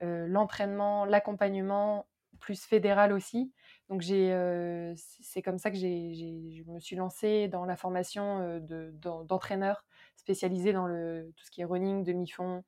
[0.00, 2.06] l'entraînement, l'accompagnement,
[2.38, 3.52] plus fédéral aussi.
[3.88, 7.76] Donc j'ai, euh, c'est comme ça que j'ai, j'ai- je me suis lancée dans la
[7.76, 9.84] formation euh, de, d'en- d'entraîneur
[10.16, 12.64] spécialisé dans le, tout ce qui est running, demi-fond,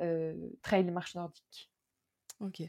[0.00, 1.70] euh, trail, marche nordique.
[2.40, 2.62] Ok.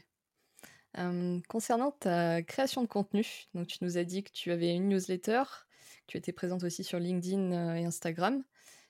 [0.98, 4.88] Euh, concernant ta création de contenu, donc tu nous as dit que tu avais une
[4.88, 5.42] newsletter,
[6.06, 8.42] que tu étais présente aussi sur LinkedIn euh, et Instagram.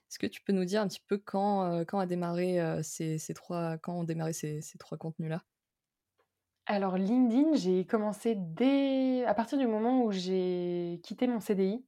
[0.09, 2.81] Est-ce que tu peux nous dire un petit peu quand, euh, quand a démarré euh,
[2.83, 5.43] ces, ces trois, quand ont démarré ces, ces trois contenus-là?
[6.65, 11.85] Alors LinkedIn, j'ai commencé dès à partir du moment où j'ai quitté mon CDI.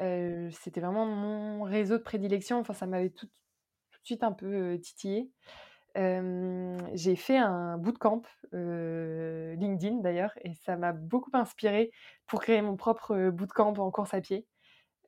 [0.00, 4.32] Heu, c'était vraiment mon réseau de prédilection, enfin ça m'avait tout tout de suite un
[4.32, 4.78] peu.
[5.94, 11.90] Hem, j'ai fait un bootcamp, LinkedIn d'ailleurs et ça m'a beaucoup inspirée
[12.26, 14.46] pour créer mon propre, bootcamp en course à pied.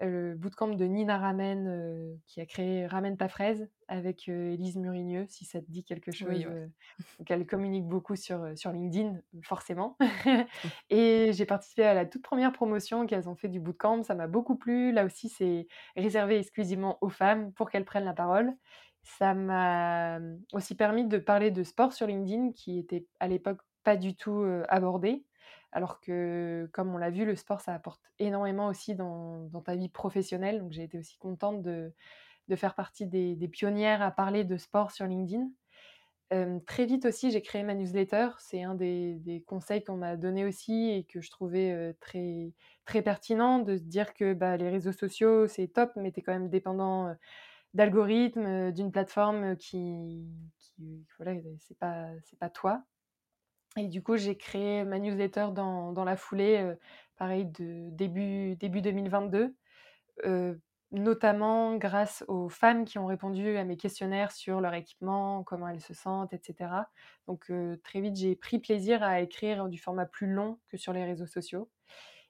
[0.01, 4.77] Le bootcamp de Nina Ramen, heu, qui a créé Ramène ta fraise avec, heu, Élise
[4.77, 6.71] Murigneux, si ça te dit quelque Oui, chose, ouais.
[7.19, 9.97] donc elle communique beaucoup sur, heu, sur LinkedIn, forcément
[10.91, 14.27] et j'ai participé à la toute première promotion qu'elles ont fait du bootcamp, ça m'a
[14.29, 14.93] beaucoup plu.
[14.93, 18.55] Là aussi, c'est réservé exclusivement aux femmes pour qu'elles prennent la parole.
[19.03, 23.61] Ça m'a, mmh, aussi permis de parler de sport sur LinkedIn qui était à l'époque
[23.85, 25.25] pas du tout, abordé.
[25.73, 29.89] Alors que, comme on l'a vu, le sport, ça apporte énormément aussi dans ta vie
[29.89, 30.61] professionnelle.
[30.61, 31.93] Donc j'ai été aussi contente de
[32.57, 35.51] faire partie des pionnières à parler de sport sur LinkedIn.
[36.67, 38.31] Très vite aussi, j'ai créé ma newsletter.
[38.39, 43.77] C'est un des conseils qu'on m'a donné aussi et que je trouvais, très pertinent de
[43.77, 47.09] se dire que, bah, les réseaux sociaux, c'est top, mais tu es quand même dépendant,
[47.11, 47.17] heu,
[47.75, 50.27] d'algorithmes, d'une plateforme, qui
[50.59, 52.85] qui voilà, c'est pas pas toi.
[53.77, 56.79] Et du coup, j'ai créé ma newsletter dans dans la foulée, heu,
[57.17, 59.55] pareil de début début 2022,
[60.27, 60.61] heu,
[60.93, 65.81] notamment grâce aux femmes qui ont répondu à mes questionnaires sur leur équipement, comment elles
[65.81, 66.89] se sentent et cetera.
[67.29, 70.93] Donc heu, très vite, j'ai pris plaisir à écrire du format plus long que sur
[70.93, 71.71] les réseaux sociaux.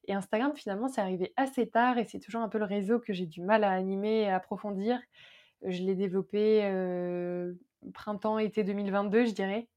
[0.06, 3.12] Et Instagram, finalement, c'est arrivé assez tard et c'est toujours un peu le réseau que
[3.14, 5.00] j'ai du mal à animer et à approfondir.
[5.64, 6.62] Je l'ai développé,
[7.94, 9.68] printemps-été 2022, je dirais.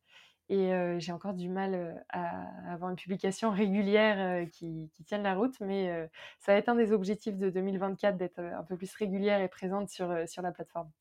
[0.53, 5.59] Et j'ai encore du mal, à avoir une publication régulière, qui qui tienne la route,
[5.61, 9.47] mais ça va être un des objectifs de 2024 d'être, un peu plus régulière et
[9.47, 10.91] présente sur, la plateforme.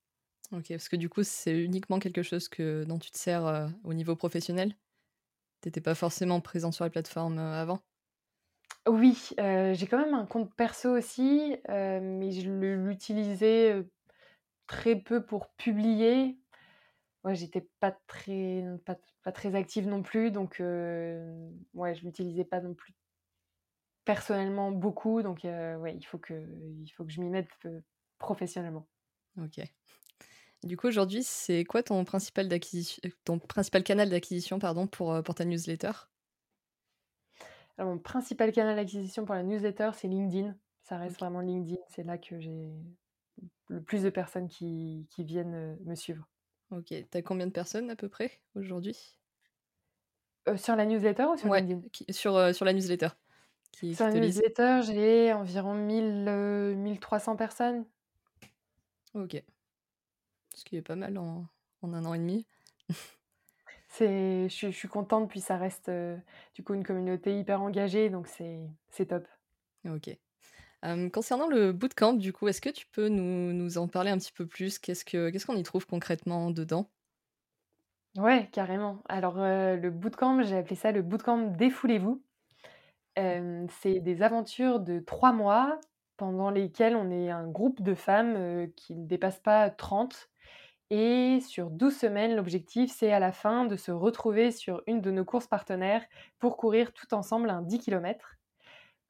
[0.52, 3.92] Ok, parce que du coup, c'est uniquement quelque chose que, dont tu te sers au
[3.92, 4.74] niveau professionnel?
[5.60, 7.80] T'étais pas forcément présent sur la plateforme avant?
[8.88, 13.84] Oui, j'ai quand même un compte perso aussi, mais je l'utilisais,
[14.66, 16.41] très peu pour publier.
[17.24, 22.44] Ouais, j'étais pas très pas pas très active non plus, donc heu, ouais, je l'utilisais
[22.44, 22.94] pas non plus
[24.04, 27.50] personnellement beaucoup, donc ouais, il faut que il faut que je m'y mette,
[28.18, 28.88] professionnellement.
[29.37, 29.61] Ok.
[30.64, 35.12] Du coup, aujourd'hui, c'est quoi ton principal, d'acquisition- euh, ton principal canal d'acquisition pardon, pour,
[35.12, 35.92] euh, pour ta newsletter?
[37.78, 40.56] Alors, mon principal canal d'acquisition pour la newsletter, c'est LinkedIn.
[40.82, 41.80] Ça reste vraiment LinkedIn.
[41.88, 42.72] C'est là que j'ai
[43.68, 46.28] le plus de personnes qui, qui viennent euh, me suivre.
[46.72, 46.92] Ok.
[47.08, 49.14] T'as combien de personnes à peu près aujourd'hui?
[50.48, 51.82] Euh, sur la newsletter ou sur Ouais, LinkedIn?
[51.92, 53.08] qui- sur, euh, sur la newsletter
[53.72, 57.85] qui, Sur qui la newsletter, j'ai environ 1000, euh, 1300 personnes.
[59.14, 59.42] Ok.
[60.54, 61.46] Ce qui est pas mal en,
[61.82, 62.46] en un an et demi.
[63.88, 66.16] C'est, je, suis- je suis contente, puis ça reste euh,
[66.54, 69.26] du coup une communauté hyper engagée, donc c'est c'est top.
[69.85, 70.18] Ok.
[70.84, 74.32] Euh, concernant le bootcamp, du coup, est-ce que tu peux nous, en parler un petit
[74.32, 74.78] peu plus?
[74.78, 76.90] Qu'est-ce que qu'est-ce qu'on y trouve concrètement dedans?
[78.16, 79.02] Ouais, carrément.
[79.08, 82.22] Alors, euh, le bootcamp, j'ai appelé ça le bootcamp Défoulez-vous.
[83.16, 85.80] Hem, c'est des aventures de 3 mois
[86.18, 90.30] pendant lesquelles on est un groupe de femmes, qui ne dépassent pas 30
[90.90, 95.10] et sur 12 semaines, l'objectif, c'est à la fin de se retrouver sur une de
[95.10, 96.04] nos courses partenaires
[96.38, 98.36] pour courir tout ensemble un 10 kilomètres.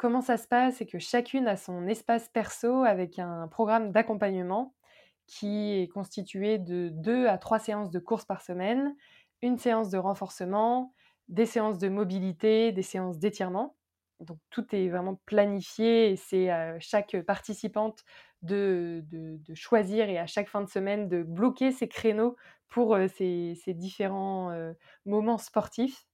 [0.02, 0.78] Comment ça se passe?
[0.78, 4.74] C'est que chacune a son espace perso avec un programme d'accompagnement
[5.28, 8.96] qui est constitué de 2 à 3 séances de course par semaine,
[9.42, 10.92] une séance de renforcement,
[11.28, 13.76] des séances de mobilité, des séances d'étirement.
[14.18, 18.02] Donc tout est vraiment planifié et c'est à chaque participante
[18.42, 19.04] de
[19.54, 22.34] choisir et à chaque fin de semaine de bloquer ses créneaux
[22.68, 24.72] pour euh, ces, ces différents euh,
[25.06, 26.08] moments sportifs.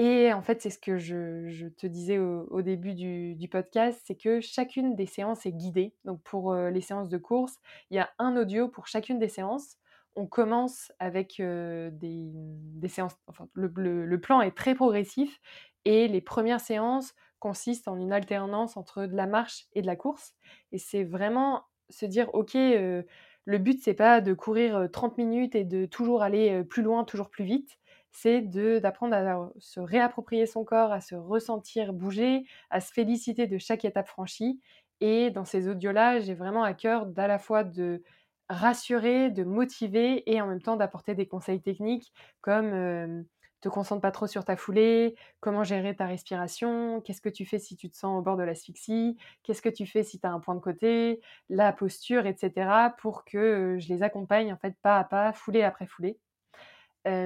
[0.00, 4.40] Et en fait, c'est ce que je, te disais au, début du, podcast, c'est que
[4.40, 5.92] chacune des séances est guidée.
[6.04, 7.56] Donc pour euh, les séances de course,
[7.90, 9.76] il y a un audio pour chacune des séances.
[10.14, 15.40] On commence avec euh, des, séances, enfin le, plan est très progressif
[15.84, 19.96] et les premières séances consistent en une alternance entre de la marche et de la
[19.96, 20.34] course.
[20.70, 23.02] Et c'est vraiment se dire, ok, euh,
[23.46, 27.02] le but c'est pas de courir euh, 30 minutes et de toujours aller plus loin,
[27.02, 27.80] toujours plus vite
[28.12, 33.58] c'est d'apprendre à se réapproprier son corps, à se ressentir bouger, à se féliciter de
[33.58, 34.60] chaque étape franchie.
[35.00, 38.02] Et dans ces audios-là, j'ai vraiment à cœur d'à la fois de
[38.48, 43.24] rassurer, de motiver et en même temps d'apporter des conseils techniques comme
[43.60, 47.58] te concentre pas trop sur ta foulée, comment gérer ta respiration, qu'est-ce que tu fais
[47.58, 50.30] si tu te sens au bord de l'asphyxie, qu'est-ce que tu fais si tu as
[50.30, 52.94] un point de côté, la posture, etc.
[52.98, 56.18] pour que je les accompagne en fait pas à pas, foulée après foulée.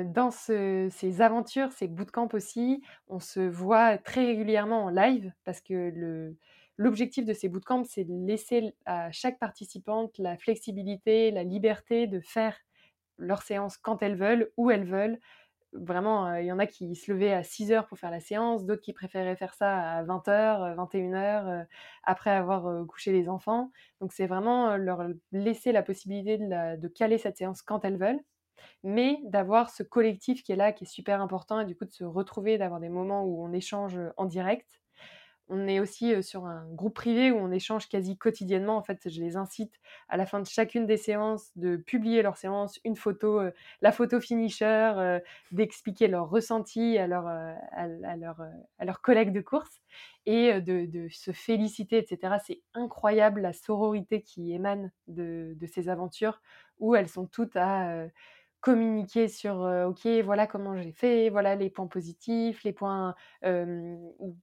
[0.04, 6.34] Dans ces aventures, ces bootcamps aussi, on se voit très régulièrement en live parce que
[6.76, 12.20] l'objectif de ces bootcamps, c'est de laisser à chaque participante la flexibilité, la liberté de
[12.20, 12.56] faire
[13.18, 15.18] leur séance quand elles veulent, où elles veulent,
[15.72, 18.64] vraiment, il y en a qui se levaient à 6 heures pour faire la séance,
[18.64, 21.66] d'autres qui préféraient faire ça à 20 h 21 h
[22.04, 23.70] après avoir couché les enfants.
[24.00, 28.20] Donc c'est vraiment leur laisser la possibilité de, caler cette séance quand elles veulent,
[28.82, 31.92] mais d'avoir ce collectif qui est là, qui est super important, et du coup de
[31.92, 34.80] se retrouver, d'avoir des moments où on échange en direct.
[35.48, 38.76] On est aussi sur un groupe privé où on échange quasi quotidiennement.
[38.76, 39.74] En fait, je les incite
[40.08, 43.42] à la fin de chacune des séances de publier leur séance, une photo,
[43.82, 45.18] la photo finisher,
[45.50, 48.16] d'expliquer leur ressenti à, leur, à,
[48.80, 49.82] leurs collègues de course
[50.24, 52.36] et de, se féliciter, etc.
[52.42, 56.40] C'est incroyable la sororité qui émane de, de, ces aventures
[56.78, 58.06] où elles sont toutes à
[58.62, 59.56] communiquer sur
[59.88, 63.14] ok voilà comment j'ai fait voilà les points positifs les points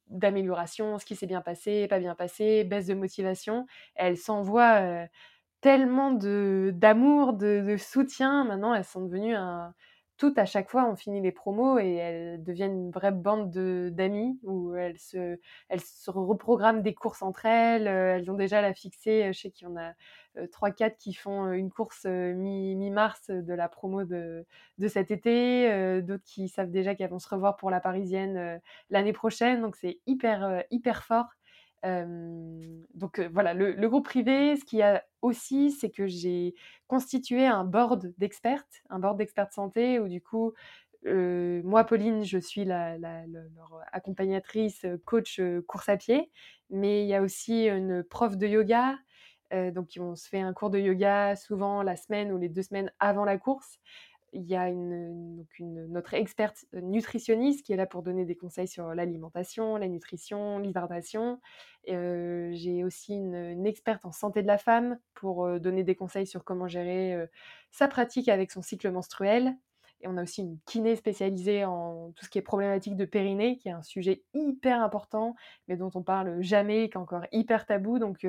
[0.09, 3.65] d'amélioration ce qui s'est bien passé pas bien passé baisse de motivation
[3.95, 5.07] elles s'envoient
[5.61, 8.45] tellement de d'amour de, de, soutien.
[8.45, 9.73] Maintenant elles sont devenues un,
[10.19, 14.37] toutes à chaque fois on finit les promos et elles deviennent une vraie bande d'amis
[14.43, 15.39] où elles se,
[15.69, 17.87] elles se reprogramment des courses entre elles.
[17.87, 19.31] Euh, elles ont déjà la fixée.
[19.33, 19.93] Je sais qu'il y en a
[20.37, 24.45] euh, trois, quatre qui font euh, une course mi-mars de la promo de,
[24.77, 26.01] de cet été.
[26.01, 28.59] D'autres qui savent déjà qu'elles vont se revoir pour la parisienne
[28.89, 29.61] l'année prochaine.
[29.61, 31.27] Donc c'est hyper, hyper fort
[31.83, 36.55] donc voilà, le, groupe privé, ce qu'il y a aussi, c'est que j'ai
[36.87, 40.53] constitué un board d'expertes, un board d'experts santé, où du coup,
[41.05, 46.31] moi, Pauline, je suis leur accompagnatrice, coach course à pied,
[46.69, 48.97] mais il y a aussi une prof de yoga,
[49.51, 52.91] donc on se fait un cours de yoga souvent la semaine ou les deux semaines
[52.99, 53.79] avant la course
[54.33, 58.93] il y a une, notre experte nutritionniste qui est là pour donner des conseils sur
[58.93, 61.39] l'alimentation, la nutrition, l'hydratation.
[61.89, 66.27] Euh, j'ai aussi une, experte en santé de la femme pour euh, donner des conseils
[66.27, 67.27] sur comment gérer euh,
[67.71, 69.55] sa pratique avec son cycle menstruel.
[70.01, 73.57] Et on a aussi une kiné spécialisée en tout ce qui est problématique de périnée,
[73.57, 75.35] qui est un sujet hyper important,
[75.67, 77.99] mais dont on parle jamais, qui est encore hyper tabou.
[77.99, 78.25] Donc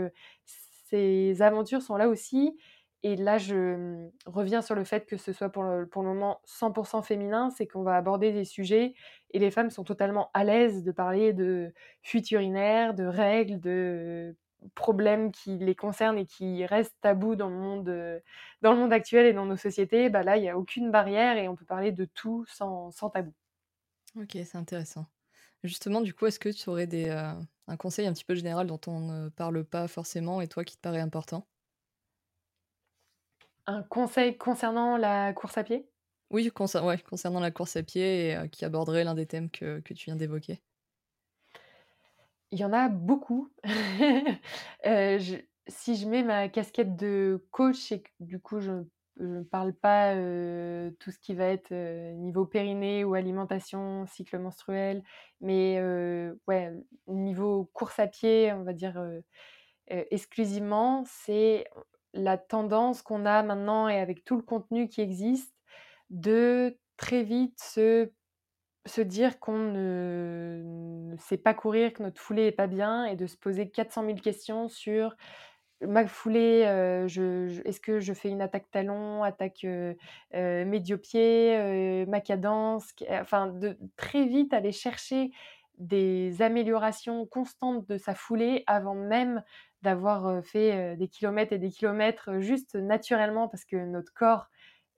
[0.90, 2.58] ces aventures sont là aussi.
[3.02, 7.02] Et là, je mmh, reviens sur le fait que ce soit pour le, moment 100%
[7.02, 8.94] féminin, c'est qu'on va aborder des sujets
[9.30, 11.72] et les femmes sont totalement à l'aise de parler de
[12.02, 14.36] fuite urinaire, de règles, de
[14.74, 18.22] problèmes qui les concernent et qui restent tabous dans le monde,
[18.62, 20.10] dans le monde actuel et dans nos sociétés.
[20.10, 23.10] Bah là, il n'y a aucune barrière et on peut parler de tout sans, sans
[23.10, 23.32] tabou.
[24.16, 25.06] Ok, c'est intéressant.
[25.64, 27.34] Justement, du coup, est-ce que tu aurais des, euh,
[27.68, 30.76] un conseil un petit peu général dont on ne parle pas forcément et toi qui
[30.76, 31.48] te paraît important?
[33.70, 35.88] Un conseil concernant la course à pied?
[36.30, 40.04] Oui, concernant la course à pied et euh, qui aborderait l'un des thèmes que, tu
[40.06, 40.60] viens d'évoquer.
[42.52, 43.52] Il y en a beaucoup.
[44.86, 45.18] Euh,
[45.68, 48.72] si je mets ma casquette de coach et que du coup je
[49.18, 51.70] ne parle pas euh, tout ce qui va être
[52.14, 55.04] niveau périnée ou alimentation, cycle menstruel,
[55.42, 55.78] mais
[56.48, 56.72] ouais,
[57.08, 58.98] niveau course à pied, on va dire
[59.88, 61.66] exclusivement, c'est
[62.14, 65.54] la tendance qu'on a maintenant et avec tout le contenu qui existe,
[66.10, 68.10] de très vite se,
[68.86, 73.26] se dire qu'on ne, sait pas courir, que notre foulée est pas bien et de
[73.26, 75.16] se poser 400 000 questions sur
[75.82, 79.94] ma foulée, euh, je, est-ce que je fais une attaque talon, attaque euh,
[80.34, 85.30] euh médio-pied, euh, ma cadence, enfin de très vite aller chercher
[85.78, 89.42] des améliorations constantes de sa foulée avant même
[89.82, 94.48] d'avoir fait des kilomètres et des kilomètres juste naturellement parce que notre corps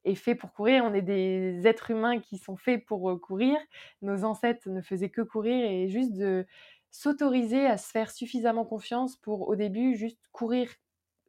[0.05, 0.85] est fait pour courir.
[0.85, 3.57] On est des êtres humains qui sont faits pour courir.
[4.03, 6.47] Nos ancêtres ne faisaient que courir et juste de
[6.91, 10.69] s'autoriser à se faire suffisamment confiance pour au début juste courir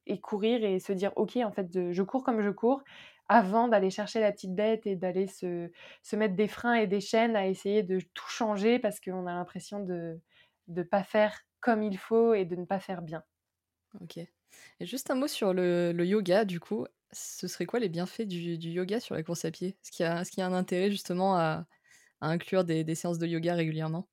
[0.06, 2.84] et courir et se dire ok en fait je cours comme je cours
[3.30, 5.70] avant d'aller chercher la petite bête et d'aller se,
[6.14, 9.80] mettre des freins et des chaînes à essayer de tout changer parce qu'on a l'impression
[9.80, 10.20] de
[10.68, 13.24] ne pas faire comme il faut et de ne pas faire bien.
[14.02, 14.18] Ok.
[14.18, 16.86] Et juste un mot sur le, yoga, du coup.
[17.12, 19.78] Ce serait quoi les bienfaits du yoga sur la course à pied?
[19.84, 21.68] Est-ce qu'il y y a un intérêt justement à
[22.22, 24.08] inclure des séances de yoga régulièrement?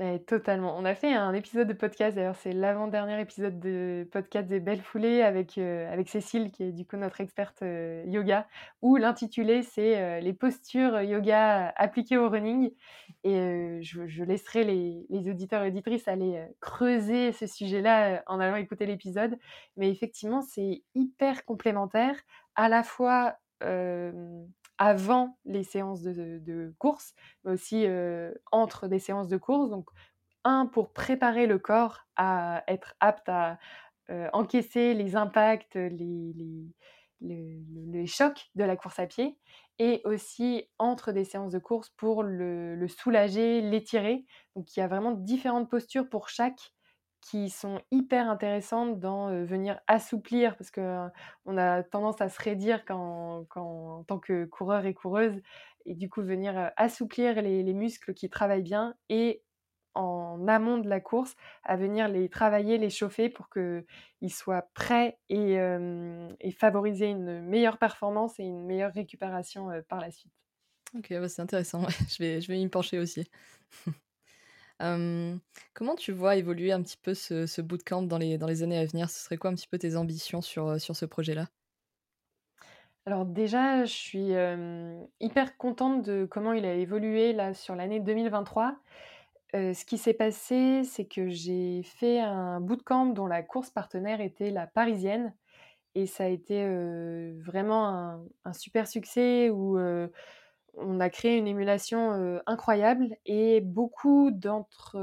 [0.00, 0.76] Eh totalement.
[0.78, 4.80] On a fait un épisode de podcast, d'ailleurs, c'est l'avant-dernier épisode de podcast des Belles
[4.80, 8.46] Foulées avec, avec Cécile qui est du coup notre experte, heu, yoga,
[8.80, 12.70] où l'intitulé c'est, heu, «Les postures yoga appliquées au running»
[13.24, 18.86] et je laisserai les les auditeurs et auditrices aller, creuser ce sujet-là, en allant écouter
[18.86, 19.36] l'épisode.
[19.76, 22.14] Mais effectivement, c'est hyper complémentaire,
[22.54, 23.34] à la fois,
[24.78, 27.14] avant les séances de de course,
[27.44, 27.86] mais aussi,
[28.52, 29.70] entre des séances de course.
[29.70, 29.90] Donc
[30.44, 33.58] un pour préparer le corps à être apte à,
[34.32, 36.66] encaisser les impacts, les les
[37.20, 37.34] le
[37.74, 39.38] le les chocs de la course à pied
[39.78, 44.24] et aussi entre des séances de course pour le soulager, l'étirer.
[44.56, 46.72] Donc il y a vraiment différentes postures pour chaque
[47.20, 53.44] qui sont hyper intéressantes dans, venir assouplir parce qu'on a tendance à se raidir quand
[53.48, 55.40] quand en tant que coureur et coureuse
[55.84, 59.42] et du coup venir, assouplir les les muscles qui travaillent bien et
[59.94, 65.18] en amont de la course, à venir les travailler, les chauffer pour qu'ils soient prêts
[65.28, 65.58] et
[66.40, 70.32] et favoriser une meilleure performance et une meilleure récupération, par la suite.
[70.96, 73.28] OK, c'est intéressant, je vais je vais m'y pencher aussi.
[75.74, 78.78] Comment tu vois évoluer un petit peu ce ce bootcamp dans les dans les années
[78.78, 79.10] à venir?
[79.10, 81.48] Ce serait quoi un petit peu tes ambitions sur, heu, sur ce projet-là?
[83.06, 84.32] Alors déjà, je suis,
[85.20, 88.76] hyper contente de comment il a évolué là sur l'année 2023.
[89.54, 94.20] Heu, ce qui s'est passé, c'est que j'ai fait un bootcamp dont la course partenaire
[94.20, 95.34] était la Parisienne
[95.96, 96.64] et ça a été,
[97.40, 99.50] vraiment un super succès
[100.74, 104.96] on a créé une émulation, incroyable et beaucoup d'entre,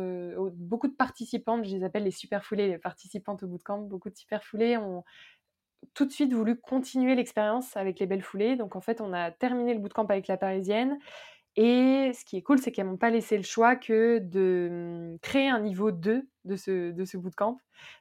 [0.56, 4.16] beaucoup de participantes, je les appelle les super foulées, les participantes au bootcamp, beaucoup de
[4.16, 5.04] super foulées ont
[5.94, 8.56] tout de suite voulu continuer l'expérience avec les belles foulées.
[8.56, 10.98] Donc en fait, on a terminé le bootcamp avec la Parisienne
[11.56, 14.70] et ce qui est cool, c'est qu'elles m'ont pas laissé le choix que de,
[15.16, 17.58] mmh, créer un niveau 2 de ce de ce bootcamp.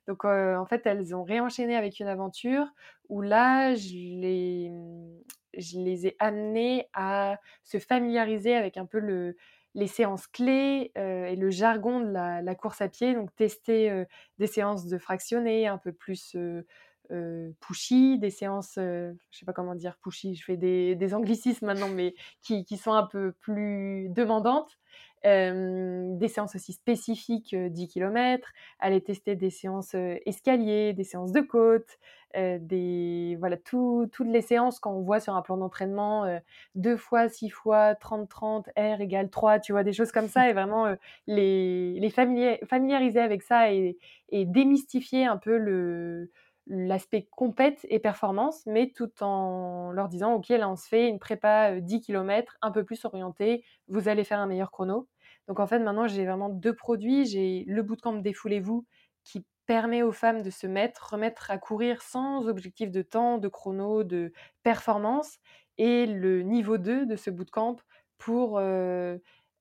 [0.09, 2.67] Donc, en fait, elles ont réenchaîné avec une aventure
[3.09, 5.23] où là, je les, mmh,
[5.59, 9.37] je les ai amenées à se familiariser avec un peu le
[9.77, 13.15] les séances clés, heu et le jargon de la course à pied.
[13.15, 14.07] Donc tester, heu,
[14.39, 16.65] des séances de fractionnés un peu plus, heu
[17.11, 21.15] heu, pushy, des séances, heu, je sais pas comment dire pushy, je fais des des
[21.15, 24.79] anglicismes maintenant, mais qui qui sont un peu plus demandantes.
[25.23, 31.05] Hem, des séances aussi spécifiques, heu, 10 kilomètres, aller tester des séances, heu, escaliers, des
[31.05, 31.99] séances de côte,
[32.37, 36.41] des voilà, tout toutes les séances qu'on voit sur un plan d'entraînement, heu,
[36.75, 39.85] 2 fois, 6 fois, 30-30, R égale 3, tu vois?
[39.85, 40.95] Des choses comme ça et vraiment,
[41.27, 46.31] les les familiariser avec ça et démystifier un peu le
[46.67, 51.19] l'aspect compète et performance, mais tout en leur disant: «OK, là, on se fait une
[51.19, 55.09] prépa, heu, 10 kilomètres, un peu plus orientée, vous allez faire un meilleur chrono».
[55.49, 57.27] Donc en fait, maintenant, j'ai vraiment 2 produits.
[57.27, 58.87] J'ai le bootcamp Défoulez-vous
[59.25, 63.49] qui permet aux femmes de se mettre remettre à courir sans objectif de temps, de
[63.49, 65.39] chrono, de performance
[65.79, 67.77] et le niveau 2 de ce bootcamp
[68.19, 68.59] pour,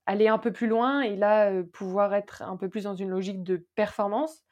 [0.06, 3.44] aller un peu plus loin et là, pouvoir être un peu plus dans une logique
[3.44, 4.44] de performance,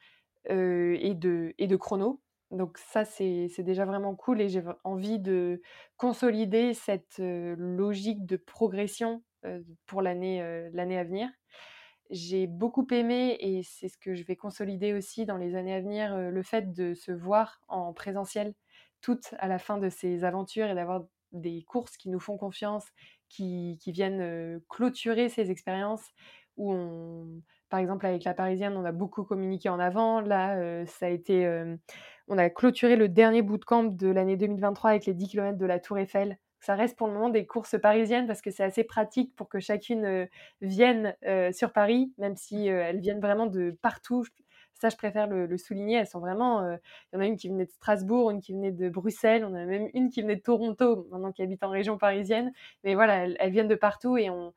[0.50, 2.20] et de et de chrono.
[2.52, 5.62] Donc ça, c'est déjà vraiment cool et j'ai envie de
[5.96, 9.22] consolider cette, logique de progression,
[9.86, 11.28] pour l'année, à venir.
[12.10, 15.80] J'ai beaucoup aimé et c'est ce que je vais consolider aussi dans les années à
[15.80, 18.54] venir, le fait de se voir en présentiel,
[19.00, 22.84] toutes à la fin de ces aventures et d'avoir des courses qui nous font confiance,
[23.30, 26.06] qui qui viennent, clôturer ces expériences
[26.58, 27.42] où on
[27.72, 30.20] par exemple, avec la Parisienne, on a beaucoup communiqué en avant.
[30.20, 31.78] Là, heu, ça a été, hem,
[32.28, 35.80] on a clôturé le dernier bootcamp de l'année 2023 avec les 10 kilomètres de la
[35.80, 36.38] Tour Eiffel.
[36.60, 39.58] Ça reste pour le moment des courses parisiennes parce que c'est assez pratique pour que
[39.58, 40.28] chacune, heu,
[40.60, 41.16] vienne,
[41.52, 44.24] sur Paris, même si, elles viennent vraiment de partout.
[44.74, 45.96] Ça, je préfère le souligner.
[45.98, 46.78] Elles sont vraiment, il
[47.14, 49.64] y en a une qui venait de Strasbourg, une qui venait de Bruxelles, on a
[49.64, 52.52] même une qui venait de Toronto, maintenant qui habite en région parisienne.
[52.84, 54.52] Mais voilà, elles elles viennent de partout et on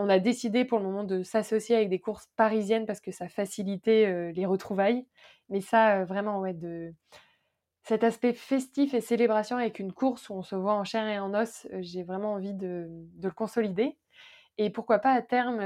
[0.00, 3.28] on a décidé pour le moment de s'associer avec des courses parisiennes parce que ça
[3.28, 5.06] facilitait, heu, les retrouvailles.
[5.50, 6.92] Mais ça, heu, vraiment, ouais, de
[7.84, 11.18] cet aspect festif et célébration avec une course où on se voit en chair et
[11.18, 12.88] en os, heu, j'ai vraiment envie de
[13.22, 13.98] le consolider
[14.58, 15.60] et pourquoi pas à terme,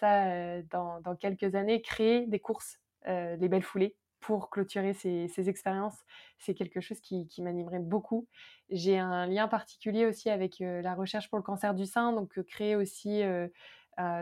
[0.00, 3.96] ça, dans dans quelques années, créer des courses, des belles foulées
[4.26, 5.98] pour clôturer ces ces expériences.
[6.38, 8.26] C'est quelque chose qui m'animerait beaucoup.
[8.70, 12.36] J'ai un lien particulier aussi avec, heu, la recherche pour le cancer du sein, donc
[12.38, 13.50] heu, créer aussi, heu,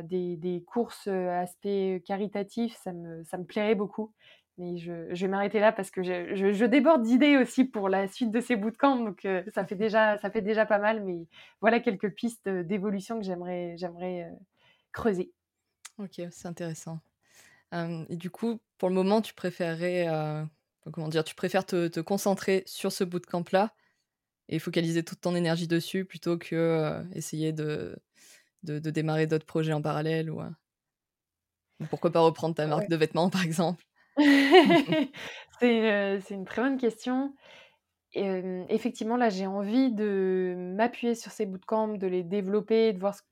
[0.02, 4.12] des courses, heu, aspect caritatif, ça me plairait beaucoup.
[4.58, 8.40] mais je, vais m'arrêter là parce que je, déborde d'idées aussi pour la suite de
[8.40, 11.26] ces bootcamps, donc ça, fait déjà, ça fait déjà pas mal, mais
[11.60, 13.76] voilà quelques pistes d'évolution que j'aimerais
[14.92, 15.32] creuser.
[15.98, 17.00] Ok, c'est intéressant.
[17.72, 20.08] Et du coup, pour le moment, tu préférerais,
[20.92, 23.74] comment dire, tu préfères te, te concentrer sur ce bootcamp-là
[24.48, 27.96] et focaliser toute ton énergie dessus plutôt que essayer de,
[28.62, 30.40] de, démarrer d'autres projets en parallèle ou,
[31.90, 33.84] pourquoi pas reprendre ta marque de vêtements par exemple?
[35.60, 37.32] C'est, c'est une très bonne question.
[38.12, 43.22] effectivement, là, j'ai envie de m'appuyer sur ces bootcamps, de les développer, de voir ce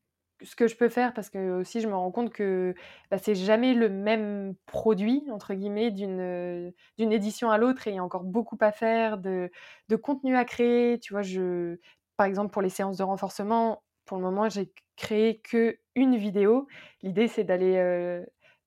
[0.45, 2.75] ce que je peux faire parce que aussi je me rends compte que
[3.11, 7.97] bah, c'est jamais le même produit entre guillemets d'une d'une édition à l'autre et il
[7.97, 9.51] y a encore beaucoup à faire de,
[9.89, 10.99] de contenu à créer.
[11.01, 11.79] Tu vois je
[12.17, 16.67] par exemple pour les séances de renforcement pour le moment j'ai créé que une vidéo.
[17.03, 18.23] L'idée c'est d'aller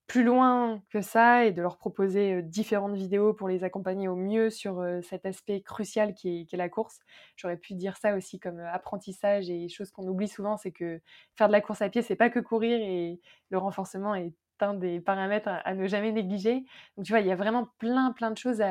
[0.06, 4.50] plus loin que ça et de leur proposer différentes vidéos pour les accompagner au mieux
[4.50, 7.00] sur cet aspect crucial qui est, la course.
[7.36, 11.00] J'aurais pu dire ça aussi comme apprentissage et chose qu'on oublie souvent, c'est que
[11.34, 14.74] faire de la course à pied, c'est pas que courir et le renforcement est un
[14.74, 16.64] des paramètres à, ne jamais négliger.
[16.96, 18.62] Donc tu vois, il y a vraiment plein plein de choses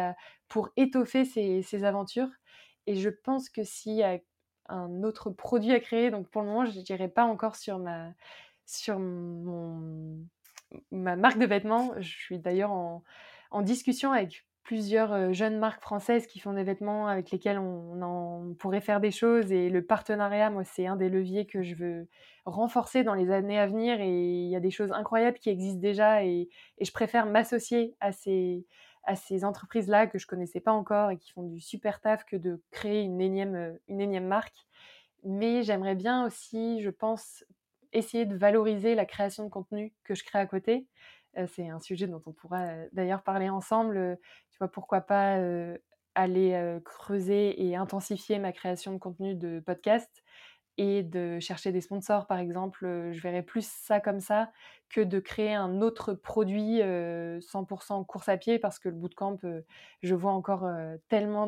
[0.47, 2.29] pour étoffer ces, aventures.
[2.87, 4.19] Et je pense que s'il y a
[4.69, 8.11] un autre produit à créer, donc pour le moment, je dirais pas encore sur ma
[8.65, 10.25] sur mon
[10.91, 11.91] ma marque de vêtements.
[11.97, 13.03] Je suis d'ailleurs en,
[13.61, 18.99] discussion avec plusieurs jeunes marques françaises qui font des vêtements avec lesquels on, pourrait faire
[18.99, 19.51] des choses.
[19.51, 22.07] Et le partenariat, moi, c'est un des leviers que je veux
[22.45, 24.01] renforcer dans les années à venir.
[24.01, 26.25] Et il y a des choses incroyables qui existent déjà.
[26.25, 26.49] Et,
[26.81, 28.65] je préfère m'associer à ces,
[29.43, 33.03] entreprises-là que je connaissais pas encore et qui font du super taf que de créer
[33.03, 34.65] une énième, une énième marque.
[35.23, 37.43] Mais j'aimerais bien aussi, je pense,
[37.95, 40.87] essayer de valoriser la création de contenu que je crée à côté.
[41.47, 44.17] c'est un sujet dont on pourra d'ailleurs parler ensemble.
[44.51, 45.37] tu vois, pourquoi pas
[46.15, 50.23] aller creuser et intensifier ma création de contenu de podcast
[50.77, 53.09] et de chercher des sponsors, par exemple.
[53.11, 54.51] je verrais plus ça comme ça
[54.89, 59.37] que de créer un autre produit 100% course à pied parce que le bootcamp,
[60.01, 60.67] je vois encore
[61.07, 61.47] tellement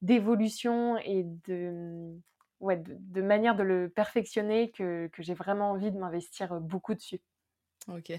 [0.00, 2.18] d'évolution et de
[2.62, 7.20] ouais, de, manière de le perfectionner que, que j'ai vraiment envie de m'investir beaucoup dessus.
[7.88, 8.12] Ok.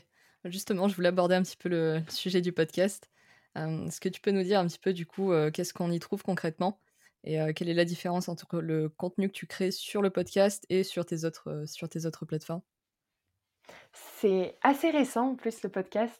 [0.45, 3.09] Justement, je voulais aborder un petit peu le, sujet du podcast.
[3.55, 6.23] Est-ce que tu peux nous dire un petit peu du coup qu'est-ce qu'on y trouve
[6.23, 6.79] concrètement
[7.23, 10.83] et quelle est la différence entre le contenu que tu crées sur le podcast et
[10.83, 12.63] sur tes autres, sur tes autres plateformes?
[13.91, 16.19] C'est assez récent en plus le podcast.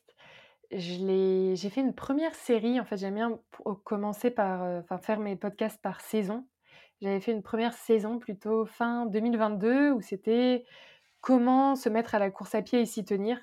[0.70, 3.40] J'ai fait une première série, en fait j'aime bien
[3.84, 6.46] commencer par faire mes podcasts par saison.
[7.04, 10.64] J'avais fait une première saison plutôt fin 2022 où c'était
[11.20, 13.38] comment se mettre à la course à pied et s'y tenir.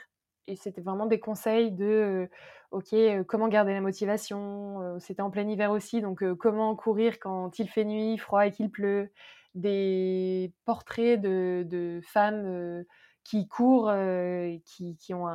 [0.47, 2.31] Et c'était vraiment des conseils de,
[2.71, 2.95] OK,
[3.29, 4.99] comment garder la motivation.
[4.99, 8.71] c'était en plein hiver aussi, donc comment courir quand il fait nuit, froid et qu'il
[8.71, 9.13] pleut.
[9.55, 12.83] Des portraits de, femmes
[13.25, 13.93] qui courent,
[14.65, 15.29] qui, qui, ont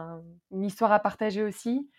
[0.49, 1.91] une histoire à partager aussi.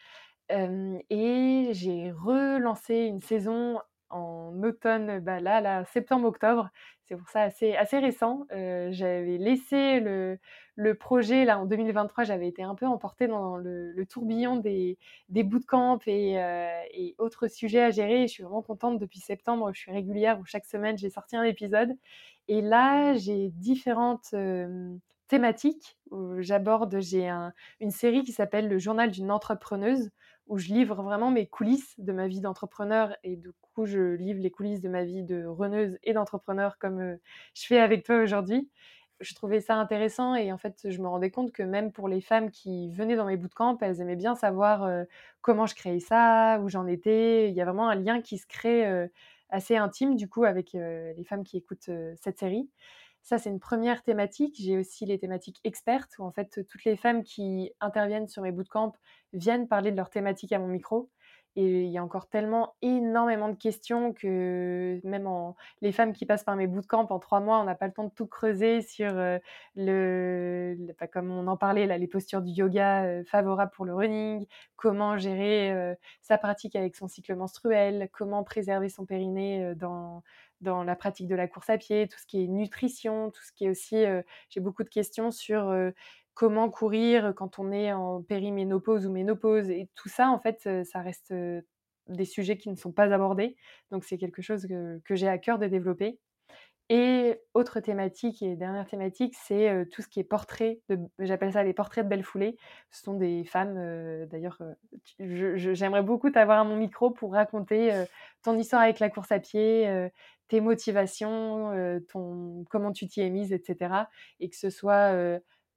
[0.50, 3.78] et j'ai relancé une saison
[4.10, 6.70] en automne, bah là, septembre-octobre.
[7.04, 8.46] C'est pour ça assez, récent.
[8.52, 10.38] Euh, j'avais laissé le,
[10.94, 12.24] projet là en 2023.
[12.24, 14.98] J'avais été un peu emportée dans le, tourbillon des,
[15.28, 18.26] des bootcamps et, euh, et, autres sujets à gérer.
[18.26, 19.70] je suis vraiment contente depuis septembre.
[19.72, 21.96] Je suis régulière où chaque semaine j'ai sorti un épisode.
[22.48, 24.96] Et là, j'ai différentes euh,
[25.28, 25.96] thématiques
[26.38, 27.00] j'aborde.
[27.00, 27.28] J'ai
[27.80, 30.10] une série qui s'appelle Le journal d'une entrepreneuse
[30.46, 34.40] où je livre vraiment mes coulisses de ma vie d'entrepreneur et du coup je livre
[34.40, 37.16] les coulisses de ma vie de reneuse et d'entrepreneur comme euh,
[37.54, 38.70] je fais avec toi aujourd'hui.
[39.20, 42.20] Je trouvais ça intéressant et en fait je me rendais compte que même pour les
[42.20, 45.04] femmes qui venaient dans mes bootcamps, elles aimaient bien savoir euh,
[45.40, 47.48] comment je créais ça, où j'en étais.
[47.48, 49.08] Il y a vraiment un lien qui se crée euh,
[49.48, 51.88] assez intime du coup avec les femmes qui écoutent
[52.20, 52.68] cette série.
[53.26, 54.54] Ça, c'est une première thématique.
[54.56, 58.52] J'ai aussi les thématiques expertes, où en fait, toutes les femmes qui interviennent sur mes
[58.52, 58.92] bootcamps
[59.32, 61.10] viennent parler de leur thématique à mon micro.
[61.56, 65.26] Et il y a encore tellement énormément de questions que même
[65.80, 68.04] les femmes qui passent par mes bootcamps en trois mois, on n'a pas le temps
[68.04, 69.38] de tout creuser sur euh,
[69.74, 70.76] le,
[71.12, 74.46] comme on en parlait les postures du yoga euh, favorables pour le running,
[74.76, 80.22] comment gérer euh, sa pratique avec son cycle menstruel, comment préserver son périnée dans
[80.60, 83.52] dans la pratique de la course à pied, tout ce qui est nutrition, tout ce
[83.52, 84.04] qui est aussi,
[84.48, 85.74] j'ai beaucoup de questions sur
[86.34, 89.70] comment courir quand on est en périménopause ou ménopause.
[89.70, 91.32] Et tout ça, en fait, ça reste
[92.08, 93.56] des sujets qui ne sont pas abordés.
[93.90, 96.18] Donc c'est quelque chose que, j'ai à cœur de développer.
[96.88, 100.82] Et autre thématique et dernière thématique, c'est, heu, tout ce qui est portrait
[101.18, 102.56] j'appelle ça les portraits de belles foulées.
[102.92, 104.58] Ce sont des femmes, heu, d'ailleurs,
[105.18, 108.04] je j'aimerais beaucoup t'avoir à mon micro pour raconter,
[108.44, 110.08] ton histoire avec la course à pied,
[110.48, 111.72] tes motivations,
[112.08, 114.08] ton comment tu t'y es mise et cetera
[114.38, 115.12] et que ce soit,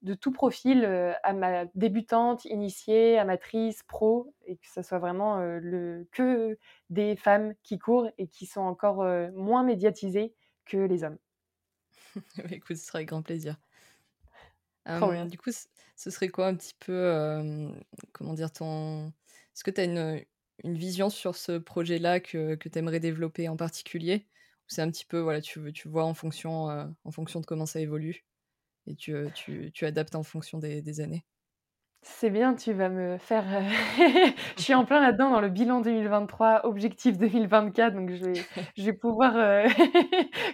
[0.04, 6.08] de tout profil, heu, ama débutante, initiée, amatrice, pro et que ça soit vraiment, le
[6.12, 6.58] que
[6.92, 9.04] des femmes qui courent et qui sont encore,
[9.34, 10.36] moins médiatisées
[10.70, 11.18] que les hommes.
[12.38, 13.58] Bah, écoute, ce sera avec grand plaisir.
[14.86, 15.26] Bien.
[15.28, 15.52] du coup,
[15.96, 17.80] ce serait quoi un petit peu, hem,
[18.12, 18.52] comment dire?
[18.52, 19.10] Ton
[19.54, 20.26] est-ce que tu as une,
[20.64, 24.28] une vision sur ce projet-là que que tu aimerais développer en particulier?
[24.66, 27.46] Ou c'est un petit peu, voilà, tu tu vois en fonction, heu, en fonction de
[27.46, 28.26] comment ça évolue
[28.88, 31.26] et tu, tu tu adaptes en fonction des des années?
[32.02, 33.62] C'est bien, tu vas me faire, heu
[34.58, 38.48] je suis en plein là-dedans dans le bilan 2023, objectif 2024, donc je vais
[38.78, 39.64] je vais pouvoir, heu,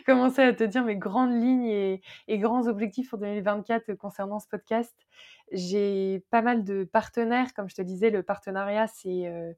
[0.07, 4.47] commencer à te dire mes grandes lignes et et grands objectifs pour 2024 concernant ce
[4.47, 4.95] podcast.
[5.51, 9.53] J'ai pas mal de partenaires, comme je te disais, le partenariat, c'est, heu,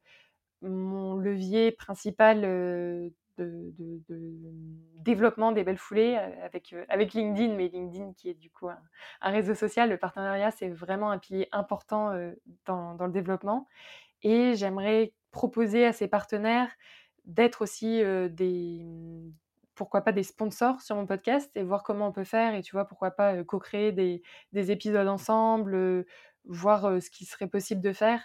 [0.61, 2.45] mon levier principal,
[3.43, 3.73] de
[4.95, 8.67] développement des belles foulées, heu, avec, heu, avec LinkedIn, mais LinkedIn qui est du coup
[8.69, 9.89] un réseau social.
[9.89, 13.67] Le partenariat, c'est vraiment un pilier important, heu, dans dans le développement
[14.23, 16.69] et j'aimerais proposer à ces partenaires
[17.25, 19.31] d'être aussi, des, mmh,
[19.75, 22.73] pourquoi pas des sponsors sur mon podcast et voir comment on peut faire et tu
[22.73, 24.23] vois, pourquoi pas, co-créer des
[24.53, 26.05] des épisodes ensemble,
[26.45, 28.21] voir, ce qui serait possible de faire.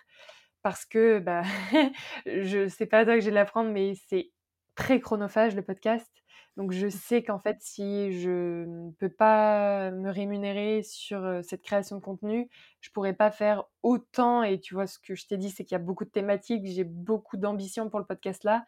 [0.62, 1.42] Parce que, bah,
[2.26, 4.31] je c'est pas à toi que j'ai de l'apprendre, mais c'est
[4.74, 6.10] très chronophage le podcast.
[6.56, 11.96] Donc je sais qu'en fait, si je ne peux pas me rémunérer sur, cette création
[11.96, 12.50] de contenu,
[12.80, 15.74] je pourrais pas faire autant et tu vois, ce que je t'ai dit, c'est qu'il
[15.74, 18.64] y a beaucoup de thématiques, j'ai beaucoup d'ambition pour le podcast là.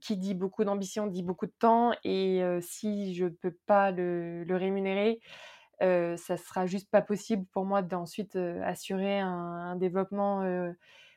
[0.00, 4.56] Qui dit beaucoup d'ambition dit beaucoup de temps et si je peux pas le le
[4.56, 5.20] rémunérer,
[5.82, 10.42] heu, ça sera juste pas possible pour moi d'ensuite, assurer un un développement,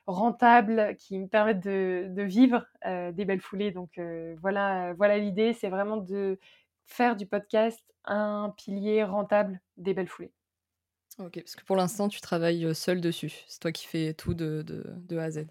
[0.09, 4.93] heu, rentable qui me permette de de vivre, heu, des belles foulées donc heu, voilà,
[4.95, 6.39] voilà l'idée, c'est vraiment de
[6.85, 10.33] faire du podcast un pilier rentable des belles foulées.
[11.19, 13.31] OK, parce que pour l'instant, tu travailles, heu, seule dessus.
[13.47, 15.47] C'est toi qui fais tout de de de A à Z?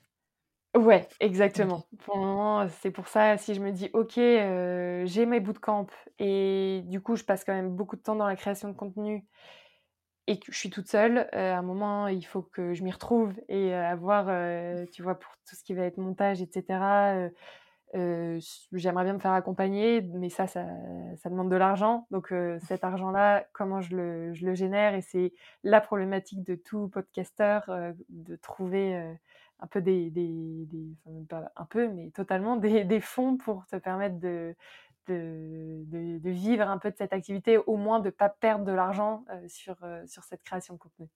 [0.77, 1.89] Ouais, exactement.
[2.05, 5.87] Pour le moment, c'est pour ça, si je me dis: «OK, j'ai mes bootcamps
[6.19, 9.27] et du coup, je passe quand même beaucoup de temps dans la création de contenu
[10.27, 12.93] et que je suis toute seule, heu, à un moment, il faut que je m'y
[12.93, 17.15] retrouve et avoir, heu, tu vois, pour tout ce qui va être montage et cetera,
[17.17, 17.33] heu
[17.97, 22.07] heu, s j'aimerais bien me faire accompagner, mais ça ça demande de l'argent.
[22.11, 24.95] Donc cet argent-là, comment je le génère?
[24.95, 25.33] Et c'est
[25.65, 27.71] la problématique de tout podcasteur,
[28.11, 28.97] de trouver,
[29.61, 30.11] un peu des
[31.29, 34.55] pas un peu, mais totalement des des fonds pour te permettre de
[35.07, 38.73] de de de vivre un peu de cette activité, au moins de pas perdre de
[38.73, 41.09] l'argent, heu, sur, heu, sur cette création de contenu.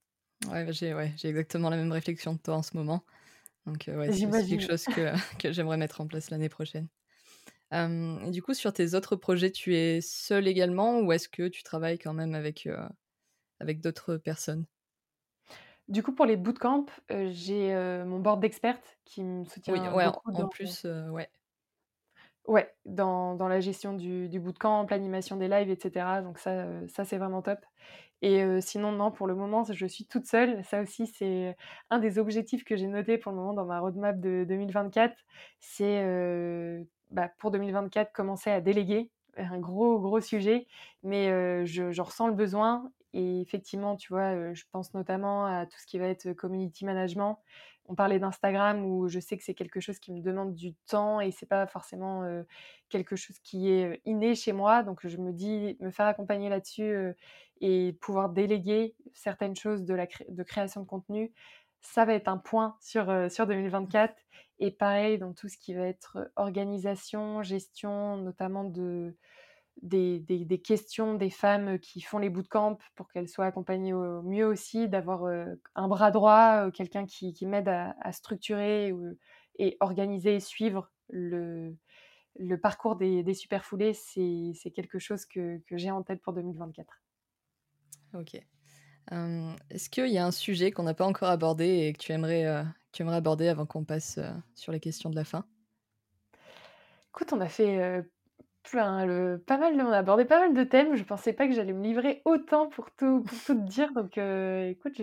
[0.46, 3.04] Ouais, bah, j'ai ouais, exactement la même réflexion que toi en ce moment.
[3.66, 6.88] Donc ouais, c'est quelque chose que que j'aimerais mettre en place l'année prochaine.
[7.72, 11.62] Et du coup, sur tes autres projets, tu es seule également ou est-ce que tu
[11.62, 12.68] travailles quand même avec,
[13.60, 14.66] avec d'autres personnes?
[15.88, 17.74] Du coup, pour les bootcamps, j'ai,
[18.06, 21.30] mon board d'expertes qui me Oui, soutient ouais, en beaucoup en dans plus, ouais.
[22.46, 26.66] Ouais, dans dans la gestion du du bootcamp, l'animation des lives et cetera, donc ça,
[26.66, 27.58] heu, ça, c'est vraiment top
[28.22, 30.62] et heu, sinon, non, pour le moment, je suis toute seule.
[30.64, 31.56] Ça aussi, c'est
[31.90, 35.16] un des objectifs que j'ai noté pour le moment dans ma roadmap de 2024.
[35.60, 39.10] C'est, heu, bah, pour 2024, commencer à déléguer.
[39.36, 40.66] Un gros, gros sujet,
[41.02, 45.78] mais je j'en ressens le besoin et effectivement, tu vois, je pense notamment à tout
[45.78, 47.38] ce qui va être community management.
[47.86, 51.20] On parlait d'Instagram où je sais que c'est quelque chose qui me demande du temps
[51.20, 52.24] et c'est pas forcément,
[52.88, 57.14] quelque chose qui est, inné chez moi, donc je me dis me faire accompagner là-dessus,
[57.60, 61.32] et pouvoir déléguer certaines choses de la de création de contenu,
[61.82, 64.14] ça va être un point sur, sur 2024
[64.58, 69.16] et pareil dans tout ce qui va être organisation, gestion, notamment de
[69.82, 74.22] des des des questions des femmes qui font les bootcamps pour qu'elles soient accompagnées au
[74.22, 75.24] mieux aussi, d'avoir,
[75.74, 78.92] un bras droit, quelqu'un qui qui m'aide à à structurer
[79.58, 81.76] et organiser et suivre le
[82.36, 86.22] le parcours des des super foulées, c'est c'est quelque chose que que j'ai en tête
[86.22, 87.00] pour 2024.
[88.14, 88.40] OK.
[89.70, 92.44] Est-ce qu'il y a un sujet qu'on n'a pas encore abordé et que tu aimerais,
[92.44, 94.18] que tu aimerais aborder avant qu'on passe,
[94.54, 95.44] sur les questions de la fin?
[97.08, 98.04] Écoute, on a fait,
[98.62, 100.94] plein on a abordé pas mal de thèmes.
[100.96, 105.00] Je pensais pas que j'allais me livrer autant pour tout dire donc heu, écoute,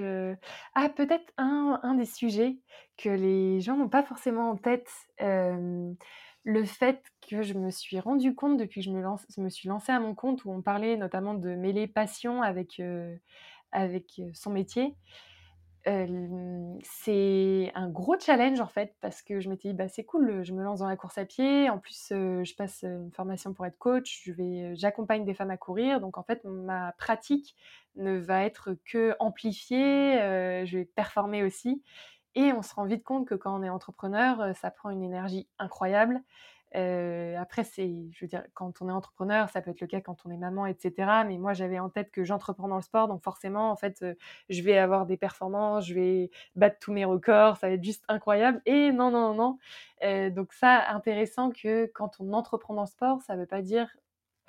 [0.75, 2.57] ah peut-être un des sujets
[2.97, 5.95] que les gens n'ont pas forcément en tête, hem,
[6.43, 9.69] le fait que je me suis rendu compte depuis que je me, lance, me suis
[9.69, 12.81] lancée à mon compte, où on parlait notamment de mêler passion avec,
[13.71, 14.95] avec son métier,
[16.83, 20.53] c'est un gros challenge en fait parce que je m'étais dit bah c'est cool, je
[20.53, 21.69] me lance dans la course à pied.
[21.69, 24.29] En plus, je passe une formation pour être coach.
[24.73, 26.01] J'accompagne des femmes à courir.
[26.01, 27.55] Donc en fait, ma pratique
[27.95, 30.17] ne va être que amplifiée.
[30.65, 31.81] je vais performer aussi.
[32.35, 35.47] Et on se rend vite compte que quand on est entrepreneur, ça prend une énergie
[35.57, 36.21] incroyable
[36.73, 40.31] après, je veux dire, quand on est entrepreneur, ça peut être le cas quand on
[40.31, 41.23] est maman, etc.
[41.25, 44.05] Mais moi, j'avais en tête que j'entreprends dans le sport, donc forcément, en fait,
[44.49, 48.03] je vais avoir des performances, je vais battre tous mes records, ça va être juste
[48.07, 48.61] incroyable.
[48.65, 49.57] Et non, non, non,
[50.01, 50.29] non.
[50.31, 53.89] donc ça, intéressant que quand on entreprend dans le sport, ça ne veut pas dire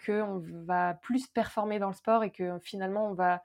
[0.04, 3.42] qu'on va plus performer dans le sport et que finalement, on va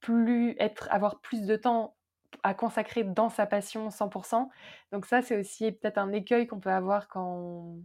[0.00, 1.95] plus être, avoir plus de temps
[2.42, 4.48] à consacrer dans sa passion 100%.
[4.92, 7.76] Donc ça, c'est aussi peut-être un écueil qu'on peut avoir quand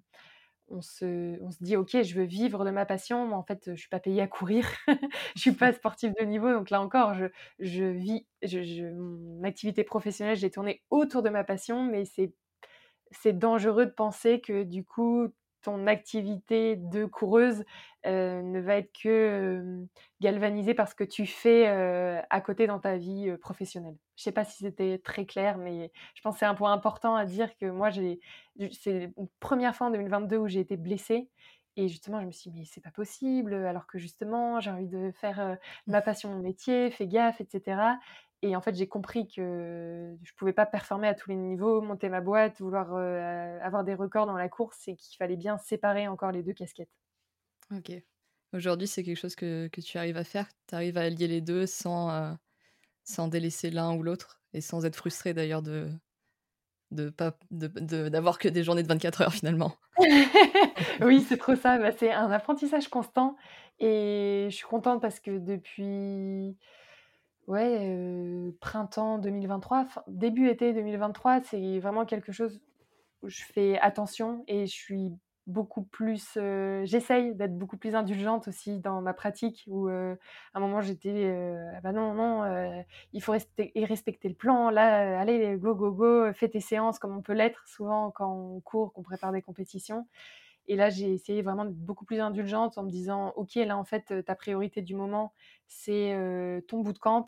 [0.70, 3.76] on, se, dit, OK, je veux vivre de ma passion, mais en fait, je ne
[3.76, 4.66] suis pas payée à courir,
[5.36, 6.52] je suis pas sportive de niveau.
[6.52, 7.14] Donc là encore,
[7.60, 12.04] je, vis, mon activité professionnelle, j'ai tourné autour de ma passion, mais
[13.12, 15.28] c'est dangereux de penser que du coup,
[15.62, 17.64] ton activité de coureuse
[18.05, 19.86] ne va être que
[20.20, 23.95] galvanisée par ce que tu fais à côté dans ta vie professionnelle.
[24.16, 26.74] Je ne sais pas si c'était très clair, mais je pense que c'est un point
[26.74, 31.30] important à dire que moi, c'est une première fois en 2022 où j'ai été blessée.
[31.78, 34.89] Et justement, je me suis dit, mais c'est pas possible, alors que justement, j'ai envie
[34.89, 35.57] de faire
[35.88, 37.82] ma passion mon métier, fais gaffe, etc.
[38.44, 41.82] Et en fait, j'ai compris que je ne pouvais pas performer à tous les niveaux,
[41.82, 42.96] monter ma boîte, vouloir
[43.64, 46.89] avoir des records dans la course et qu'il fallait bien séparer encore les deux casquettes.
[47.72, 47.92] Ok.
[48.54, 50.48] Aujourd'hui, c'est quelque chose que, que, tu arrives à faire?
[50.68, 52.36] Tu arrives à allier les deux sans,
[53.04, 55.92] sans délaisser l'un ou l'autre et sans être frustré d'ailleurs de
[56.92, 59.76] de pas d'avoir que des journées de 24 heures finalement?
[61.02, 61.78] oui, c'est trop ça.
[61.78, 63.36] Bah, c'est un apprentissage constant
[63.80, 66.58] et je suis contente parce que depuis
[67.52, 72.62] Ouais, printemps 2023, début été 2023, c'est vraiment quelque chose
[73.24, 75.12] où je fais attention et je suis
[75.47, 76.38] beaucoup plus,
[76.86, 80.16] j'essaye d'être beaucoup plus indulgente aussi dans ma pratique où, à
[80.54, 81.36] un moment j'étais,
[81.76, 82.84] «Ah bah non, non,
[83.14, 84.70] il faut respecter respecter le plan.
[84.70, 88.62] Là, allez, go, go, go, fais tes séances comme on peut l'être souvent quand on
[88.62, 90.08] court, qu'on prépare des compétitions.
[90.68, 93.84] Et là, j'ai essayé vraiment d'être beaucoup plus indulgente en me disant, OK, là, en
[93.84, 95.34] fait, ta priorité du moment,
[95.68, 96.16] c'est
[96.68, 97.26] ton bootcamp,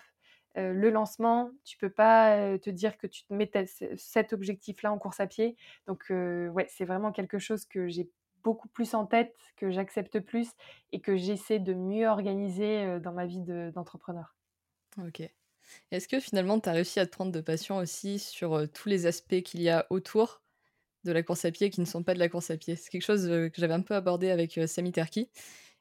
[0.56, 1.51] le lancement.
[1.64, 3.51] Tu peux pas te dire que tu te mets
[3.97, 5.56] cet objectif-là en course à pied.
[5.88, 8.10] Donc, ouais, c'est vraiment quelque chose que j'ai
[8.43, 10.49] beaucoup plus en tête, que j'accepte plus
[10.91, 13.41] et que j'essaie de mieux organiser dans ma vie
[13.74, 14.36] d'entrepreneur.
[14.99, 15.30] ok.
[15.91, 19.06] Est-ce que finalement, tu as réussi à te prendre de passion aussi sur tous les
[19.06, 20.41] aspects qu'il y a autour
[21.06, 22.76] de la course à pied qui ne sont pas de la course à pied?
[22.76, 25.30] C'est quelque chose que j'avais un peu abordé avec Sami Terki.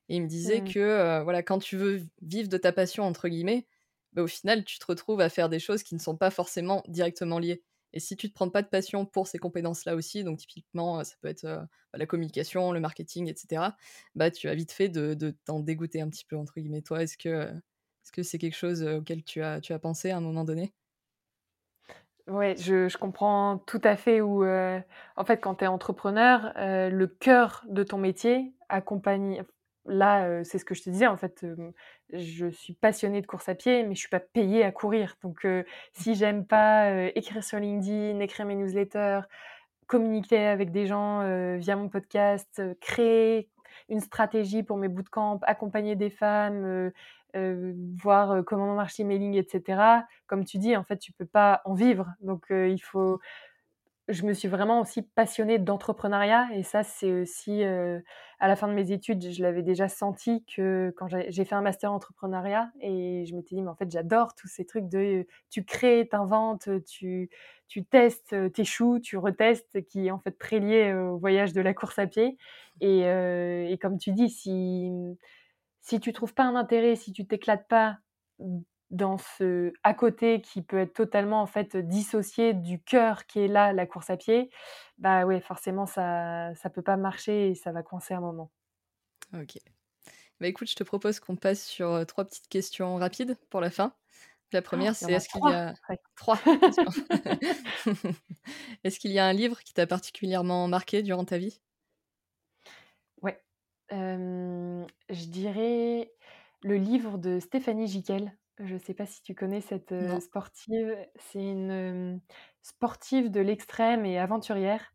[0.08, 0.72] Et il me disait mmh.
[0.72, 3.66] que voilà, quand tu veux vivre de ta passion, entre guillemets,
[4.12, 6.82] bah, au final, tu te retrouves à faire des choses qui ne sont pas forcément
[6.88, 7.62] directement liées.
[7.94, 11.04] Et si tu ne te prends pas de passion pour ces compétences-là aussi, donc typiquement,
[11.04, 13.76] ça peut être bah, la communication, le marketing, etc.,
[14.14, 16.82] bah, tu as vite fait de, t'en dégoûter un petit peu, entre guillemets.
[16.82, 17.52] Toi, est-ce que
[18.12, 20.74] que c'est quelque chose auquel tu as, tu as pensé à un moment donné?
[22.56, 27.64] Je, je comprends tout à fait où, en fait, quand tu es entrepreneur, le cœur
[27.68, 29.44] de ton métier accompagne.
[29.86, 31.44] Là, c'est ce que je te disais, en fait,
[32.12, 35.16] je suis passionnée de course à pied, mais je suis pas payée à courir.
[35.22, 35.46] Donc,
[35.92, 39.22] si j'aime pas écrire sur LinkedIn, écrire mes newsletters,
[39.88, 43.48] communiquer avec des gens via mon podcast, créer
[43.88, 46.92] une stratégie pour mes bootcamps, accompagner des femmes,
[47.34, 47.72] euh,
[48.02, 50.04] voir comment marche l'emailing, etc.
[50.26, 52.06] Comme tu dis, en fait, tu peux pas en vivre.
[52.20, 53.20] Donc, il faut.
[54.08, 58.72] Je me suis vraiment aussi passionnée d'entrepreneuriat et ça, c'est aussi à la fin de
[58.72, 63.34] mes études, je l'avais déjà senti que quand j'ai fait un master entrepreneuriat et je
[63.36, 67.30] m'étais dit, mais en fait, j'adore tous ces trucs de tu crées, t'inventes, tu,
[67.68, 71.72] tu testes, t'échoues, tu retestes, qui est en fait très lié au voyage de la
[71.72, 72.36] course à pied.
[72.80, 74.90] Et, et comme tu dis, si
[75.80, 77.98] si tu trouves pas un intérêt, si tu t'éclates pas
[78.92, 83.48] dans ce à côté qui peut être totalement en fait dissocié du cœur qui est
[83.48, 84.50] là, la course à pied,
[84.98, 88.50] bah ouais, forcément ça ça peut pas marcher et ça va coincer un moment.
[89.34, 89.58] Ok.
[90.40, 93.94] Bah écoute, je te propose qu'on passe sur trois petites questions rapides pour la fin.
[94.52, 95.74] La oh, première, c'est est-ce qu'il y a
[96.14, 96.38] trois
[98.84, 101.60] Est-ce qu'il y a un livre qui t'a particulièrement marqué durant ta vie?
[105.12, 106.10] Je dirais
[106.62, 108.34] le livre de Stéphanie Giquel.
[108.58, 110.96] Je ne sais pas si tu connais cette, sportive.
[111.16, 112.20] C'est une,
[112.60, 114.92] sportive de l'extrême et aventurière.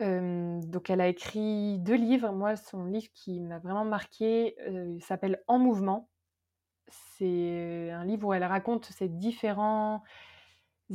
[0.00, 2.32] donc elle a écrit 2 livres.
[2.32, 6.10] Moi, son livre qui m'a vraiment marqué il s'appelle «En mouvement».
[6.88, 10.02] C'est un livre où elle raconte ses différents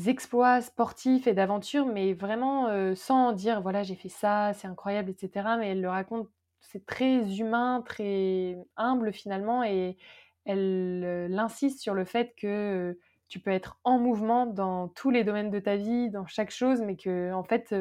[0.07, 5.17] exploits sportifs et d'aventures, mais vraiment, sans dire: «Voilà, j'ai fait ça, c'est incroyable» et
[5.19, 5.57] cetera.
[5.57, 6.29] Mais elle le raconte
[6.61, 9.97] c'est très humain, très humble finalement et
[10.45, 15.23] elle, elle insiste sur le fait que, tu peux être en mouvement dans tous les
[15.23, 17.73] domaines de ta vie, dans chaque chose, mais qu'en fait,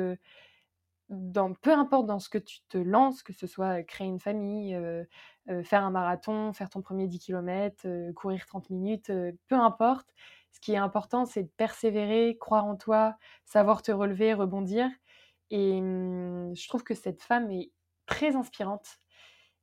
[1.08, 4.78] dans peu importe dans ce que tu te lances, que ce soit créer une famille,
[5.64, 9.10] faire un marathon, faire ton premier 10 km, courir 30 minutes,
[9.48, 10.08] peu importe.
[10.52, 14.88] Ce qui est important, c'est de persévérer, croire en toi, savoir te relever, rebondir.
[15.50, 17.72] Et mmh, je trouve que cette femme est
[18.06, 18.98] très inspirante.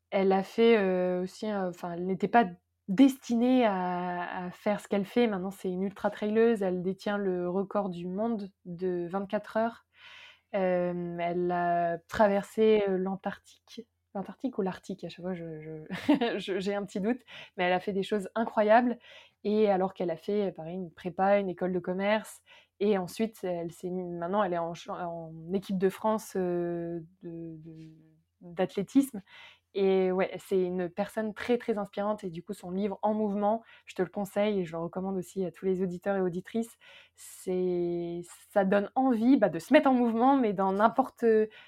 [0.09, 0.77] Elle a fait
[1.19, 2.45] aussi, enfin, elle n'était pas
[2.87, 5.27] destinée à, faire ce qu'elle fait.
[5.27, 6.61] Maintenant, c'est une ultra traileuse.
[6.61, 9.85] Elle détient le record du monde de 24 heures.
[10.51, 13.85] elle a traversé l'Antarctique.
[14.15, 15.33] L'Antarctique ou l'Arctique, à chaque fois,
[16.37, 17.19] j'ai un petit doute.
[17.57, 18.97] Mais elle a fait des choses incroyables.
[19.43, 22.41] Et alors qu'elle a fait, pareil, une prépa, une école de commerce,
[22.79, 24.73] et ensuite, elle s'est maintenant, elle est en,
[25.53, 26.37] équipe de France
[28.41, 29.21] d'athlétisme.
[29.79, 33.61] Et ouais, c'est une personne très très inspirante et du coup son livre En mouvement,
[33.85, 36.75] je te le conseille et je le recommande aussi à tous les auditeurs et auditrices.
[37.15, 38.21] C'est
[38.51, 41.25] ça donne envie bah, de se mettre en mouvement, mais dans n'importe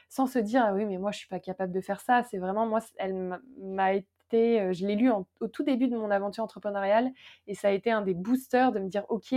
[0.10, 2.24] sans se dire ah oui mais moi je suis pas capable de faire ça.
[2.24, 6.43] C'est vraiment moi elle m'a été, je l'ai lu au tout début de mon aventure
[6.43, 7.12] entrepreneuriale
[7.45, 9.34] et ça a été un des boosters de me dire ok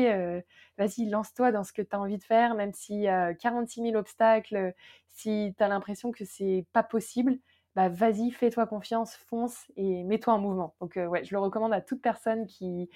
[0.79, 3.83] vas-y lance-toi dans ce que tu as envie de faire, même s'il y a 46
[3.83, 4.73] 000 obstacles,
[5.09, 7.39] si tu as l'impression que c'est pas possible
[7.75, 10.75] bah, vas-y, fais-toi confiance, fonce et mets-toi en mouvement.
[10.81, 12.91] Donc ouais, je le recommande à toute personne qui,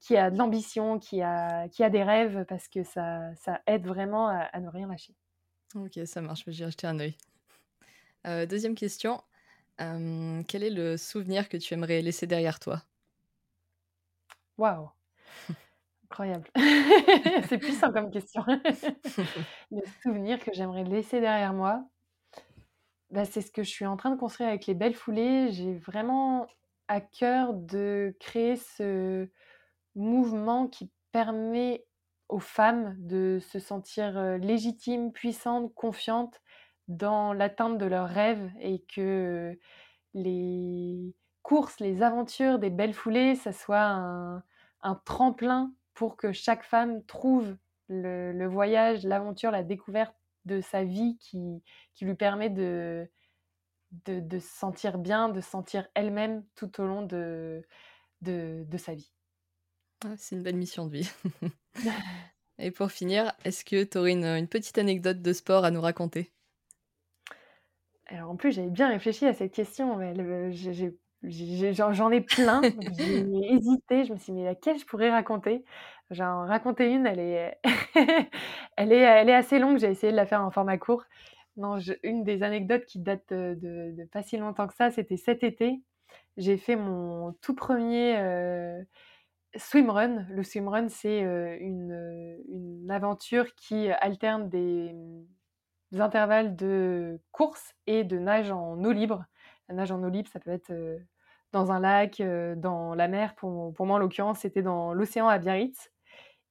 [0.00, 3.86] qui a de l'ambition, qui a, qui a des rêves, parce que ça, ça aide
[3.86, 5.14] vraiment à, ne rien lâcher.
[5.74, 7.16] Ok, ça marche, j'ai acheté un œil.
[8.46, 9.22] deuxième question,
[9.78, 12.82] quel est le souvenir que tu aimerais laisser derrière toi?
[14.56, 14.90] Waouh
[16.04, 16.48] Incroyable.
[17.48, 18.44] C'est puissant comme question.
[19.70, 21.84] le souvenir que j'aimerais laisser derrière moi,
[23.10, 25.50] bah, c'est ce que je suis en train de construire avec les belles foulées.
[25.52, 26.46] J'ai vraiment
[26.88, 29.28] à cœur de créer ce
[29.94, 31.84] mouvement qui permet
[32.28, 36.40] aux femmes de se sentir légitimes, puissantes, confiantes
[36.88, 39.56] dans l'atteinte de leurs rêves et que
[40.14, 43.84] les courses, les aventures des belles foulées, ça soit
[44.82, 47.56] un, tremplin pour que chaque femme trouve
[47.88, 50.14] le voyage, l'aventure, la découverte
[50.44, 51.62] de sa vie qui,
[51.94, 53.08] qui lui permet de,
[54.06, 57.66] de, se sentir bien, de se sentir elle-même tout au long de,
[58.20, 59.12] de, sa vie.
[60.04, 61.10] Ah, c'est une belle mission de vie.
[62.58, 66.30] Et pour finir, est-ce que tu aurais une, petite anecdote de sport à nous raconter?
[68.06, 70.14] Alors en plus, j'avais bien réfléchi à cette question, mais
[71.72, 72.60] j'en ai plein.
[72.98, 75.64] j'ai hésité, je me suis dit, mais laquelle je pourrais raconter?
[76.10, 77.58] J'en raconter une, elle est...
[78.76, 81.04] elle, est, elle est assez longue, j'ai essayé de la faire en format court.
[81.56, 85.80] Non, une des anecdotes qui date de, pas si longtemps que ça, c'était cet été.
[86.36, 88.82] J'ai fait mon tout premier euh,
[89.56, 90.26] swimrun.
[90.30, 94.92] Le swimrun, c'est euh, une, une, aventure qui alterne des,
[95.92, 99.24] intervalles de course et de nage en eau libre.
[99.68, 100.98] La nage en eau libre, ça peut être euh,
[101.52, 102.20] dans un lac,
[102.56, 103.36] dans la mer.
[103.36, 105.93] Pour, pour moi, en l'occurrence, c'était dans l'océan à Biarritz.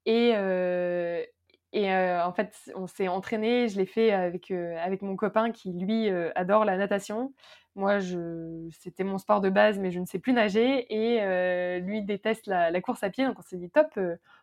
[0.06, 0.30] Et,
[1.74, 6.10] et en fait, on s'est entraîné, je l'ai fait avec, avec mon copain qui, lui,
[6.36, 7.34] adore la natation.
[7.76, 8.00] Moi,
[8.72, 10.86] c'était mon sport de base, mais je ne sais plus nager.
[10.94, 13.26] Et lui déteste la, course à pied.
[13.26, 14.00] Donc, on s'est dit, top,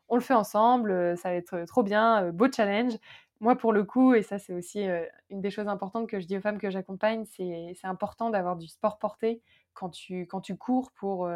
[0.08, 2.94] on le fait ensemble, ça va être trop bien, beau challenge.
[3.40, 4.84] Moi, pour le coup, et ça, c'est aussi
[5.30, 8.66] une des choses importantes que je dis aux femmes que j'accompagne, c'est important d'avoir du
[8.66, 9.40] sport porté
[9.72, 11.30] quand tu, quand tu cours pour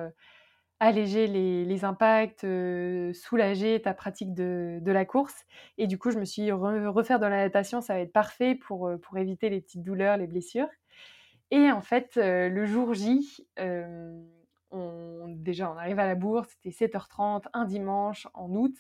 [0.85, 2.47] alléger les, impacts,
[3.15, 5.45] soulager ta pratique de, la course.
[5.79, 8.91] Et du coup, je me suis refaire de la natation, ça va être parfait pour,
[9.17, 10.69] éviter les petites douleurs, les blessures.
[11.51, 13.47] Et en fait, le jour J,
[15.27, 18.77] déjà, on arrive à la bourse, c'était 7h30, un dimanche, en août.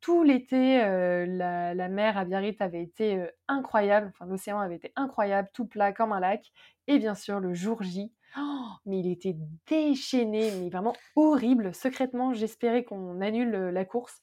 [0.00, 5.48] Tout l'été, la, la, mer à Biarritz avait été incroyable, enfin l'océan avait été incroyable,
[5.52, 6.52] tout plat comme un lac.
[6.88, 11.74] Et bien sûr, le jour J, Oh, mais il était déchaîné, mais vraiment horrible.
[11.74, 14.22] Secrètement, j'espérais qu'on annule la course.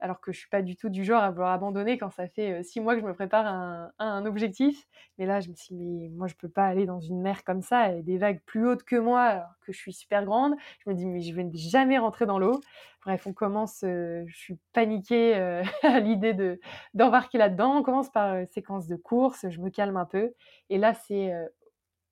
[0.00, 2.62] alors que je suis pas du tout du genre à vouloir abandonner quand ça fait
[2.64, 4.86] six mois que je me prépare à un, objectif.
[5.18, 7.44] Mais là, je me suis dit, mais moi, je peux pas aller dans une mer
[7.44, 10.54] comme ça, et des vagues plus hautes que moi, alors que je suis super grande.
[10.84, 12.60] Je me dis, mais je vais jamais rentrer dans l'eau.
[13.04, 15.34] Bref, on commence, je suis paniquée
[15.82, 16.58] à l'idée de
[16.94, 17.76] d'embarquer là-dedans.
[17.78, 20.32] On commence par une séquence de course, je me calme un peu.
[20.70, 21.32] Et là, c'est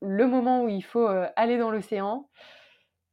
[0.01, 2.29] le moment où il faut aller dans l'océan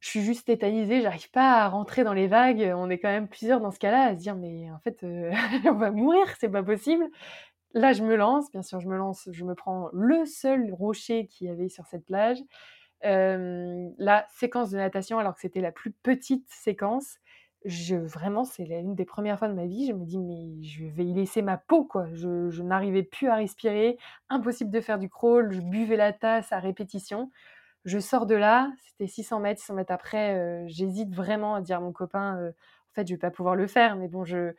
[0.00, 2.72] je suis juste tétanisée, j'arrive pas à rentrer dans les vagues.
[2.76, 5.32] On est quand même plusieurs dans ce cas-là à se dire mais en fait euh,
[5.66, 7.04] on va mourir, c'est pas possible.
[7.74, 11.26] Là je me lance, bien sûr je me lance, je me prends le seul rocher
[11.26, 12.38] qu'il y avait sur cette plage.
[13.04, 17.18] Euh, la séquence de natation alors que c'était la plus petite séquence.
[17.64, 20.86] Je vraiment c'est une des premières fois de ma vie, je me dis mais je
[20.86, 22.06] vais y laisser ma peau quoi.
[22.12, 23.98] Je, je n'arrivais plus à respirer,
[24.30, 27.30] impossible de faire du crawl, je buvais la tasse à répétition.
[27.84, 31.78] Je sors de là, c'était 600 mètres, 600 mètres après, euh, j'hésite vraiment à dire
[31.78, 34.52] à mon copain, euh, en fait, je vais pas pouvoir le faire, mais bon, je,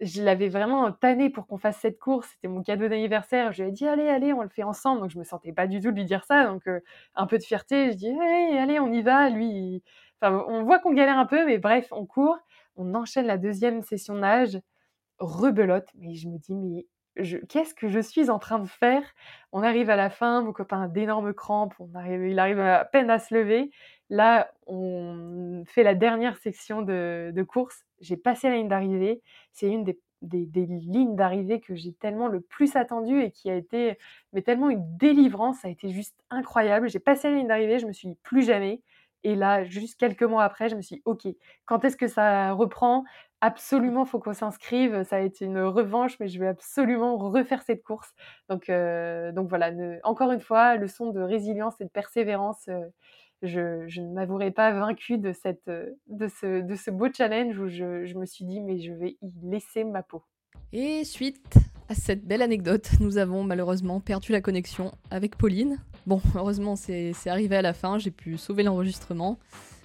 [0.00, 2.28] je l'avais vraiment tanné pour qu'on fasse cette course.
[2.34, 3.52] C'était mon cadeau d'anniversaire.
[3.52, 5.00] Je lui ai dit, allez, allez, on le fait ensemble.
[5.00, 6.44] Donc, je me sentais pas du tout de lui dire ça.
[6.46, 6.80] Donc, euh,
[7.14, 7.92] un peu de fierté.
[7.92, 9.30] Je dis, allez, allez, on y va.
[9.30, 9.82] Lui,
[10.20, 12.36] enfin, on voit qu'on galère un peu, mais bref, on court.
[12.76, 14.60] On enchaîne la deuxième session nage.
[15.18, 15.88] Rebelote.
[15.94, 16.86] Mais je me dis, mais
[17.48, 19.02] qu'est-ce que je suis en train de faire?
[19.52, 23.18] On arrive à la fin, mon copain a d'énormes crampes, il arrive à peine à
[23.18, 23.70] se lever.
[24.10, 27.84] Là, on fait la dernière section de, course.
[28.00, 29.22] J'ai passé la ligne d'arrivée.
[29.52, 33.98] C'est une des, lignes d'arrivée que j'ai tellement le plus attendue et qui a été
[34.32, 35.60] mais tellement une délivrance.
[35.60, 36.88] Ça a été juste incroyable.
[36.88, 38.80] J'ai passé la ligne d'arrivée, je me suis dit plus jamais.
[39.26, 41.26] Et là, juste quelques mois après, je me suis dit, OK,
[41.64, 43.02] quand est-ce que ça reprend?
[43.40, 45.02] Absolument, faut qu'on s'inscrive.
[45.02, 48.14] Ça a été une revanche, mais je vais absolument refaire cette course.
[48.48, 49.72] Donc, euh, donc voilà,
[50.04, 52.68] encore une fois, leçon de résilience et de persévérance.
[52.68, 52.86] Euh,
[53.42, 58.44] je, ne m'avouerai pas vaincue ce, de ce beau challenge où je, je me suis
[58.44, 60.22] dit, mais je vais y laisser ma peau.
[60.72, 61.52] Et suite
[61.88, 65.78] à cette belle anecdote, nous avons malheureusement perdu la connexion avec Pauline.
[66.06, 69.38] Bon, heureusement, c'est arrivé à la fin, j'ai pu sauver l'enregistrement.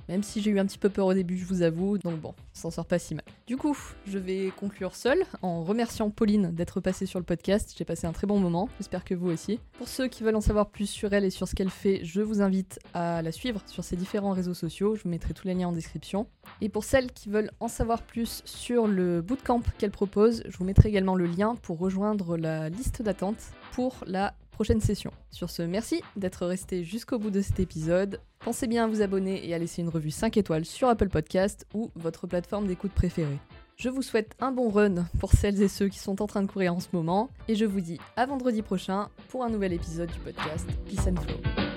[0.09, 2.33] Même si j'ai eu un petit peu peur au début, je vous avoue, donc bon,
[2.53, 3.25] ça s'en sort pas si mal.
[3.47, 7.73] Du coup, je vais conclure seul en remerciant Pauline d'être passée sur le podcast.
[7.77, 9.59] J'ai passé un très bon moment, j'espère que vous aussi.
[9.73, 12.21] Pour ceux qui veulent en savoir plus sur elle et sur ce qu'elle fait, je
[12.21, 14.95] vous invite à la suivre sur ses différents réseaux sociaux.
[14.95, 16.27] Je vous mettrai tous les liens en description.
[16.61, 20.65] Et pour celles qui veulent en savoir plus sur le bootcamp qu'elle propose, je vous
[20.65, 23.37] mettrai également le lien pour rejoindre la liste d'attente
[23.73, 24.33] pour la
[24.63, 25.11] session.
[25.29, 28.19] Sur ce, merci d'être resté jusqu'au bout de cet épisode.
[28.39, 31.65] Pensez bien à vous abonner et à laisser une revue 5 étoiles sur Apple Podcast
[31.73, 33.39] ou votre plateforme d'écoute préférée.
[33.77, 36.51] Je vous souhaite un bon run pour celles et ceux qui sont en train de
[36.51, 40.11] courir en ce moment et je vous dis à vendredi prochain pour un nouvel épisode
[40.11, 41.70] du podcast Peace and Flow.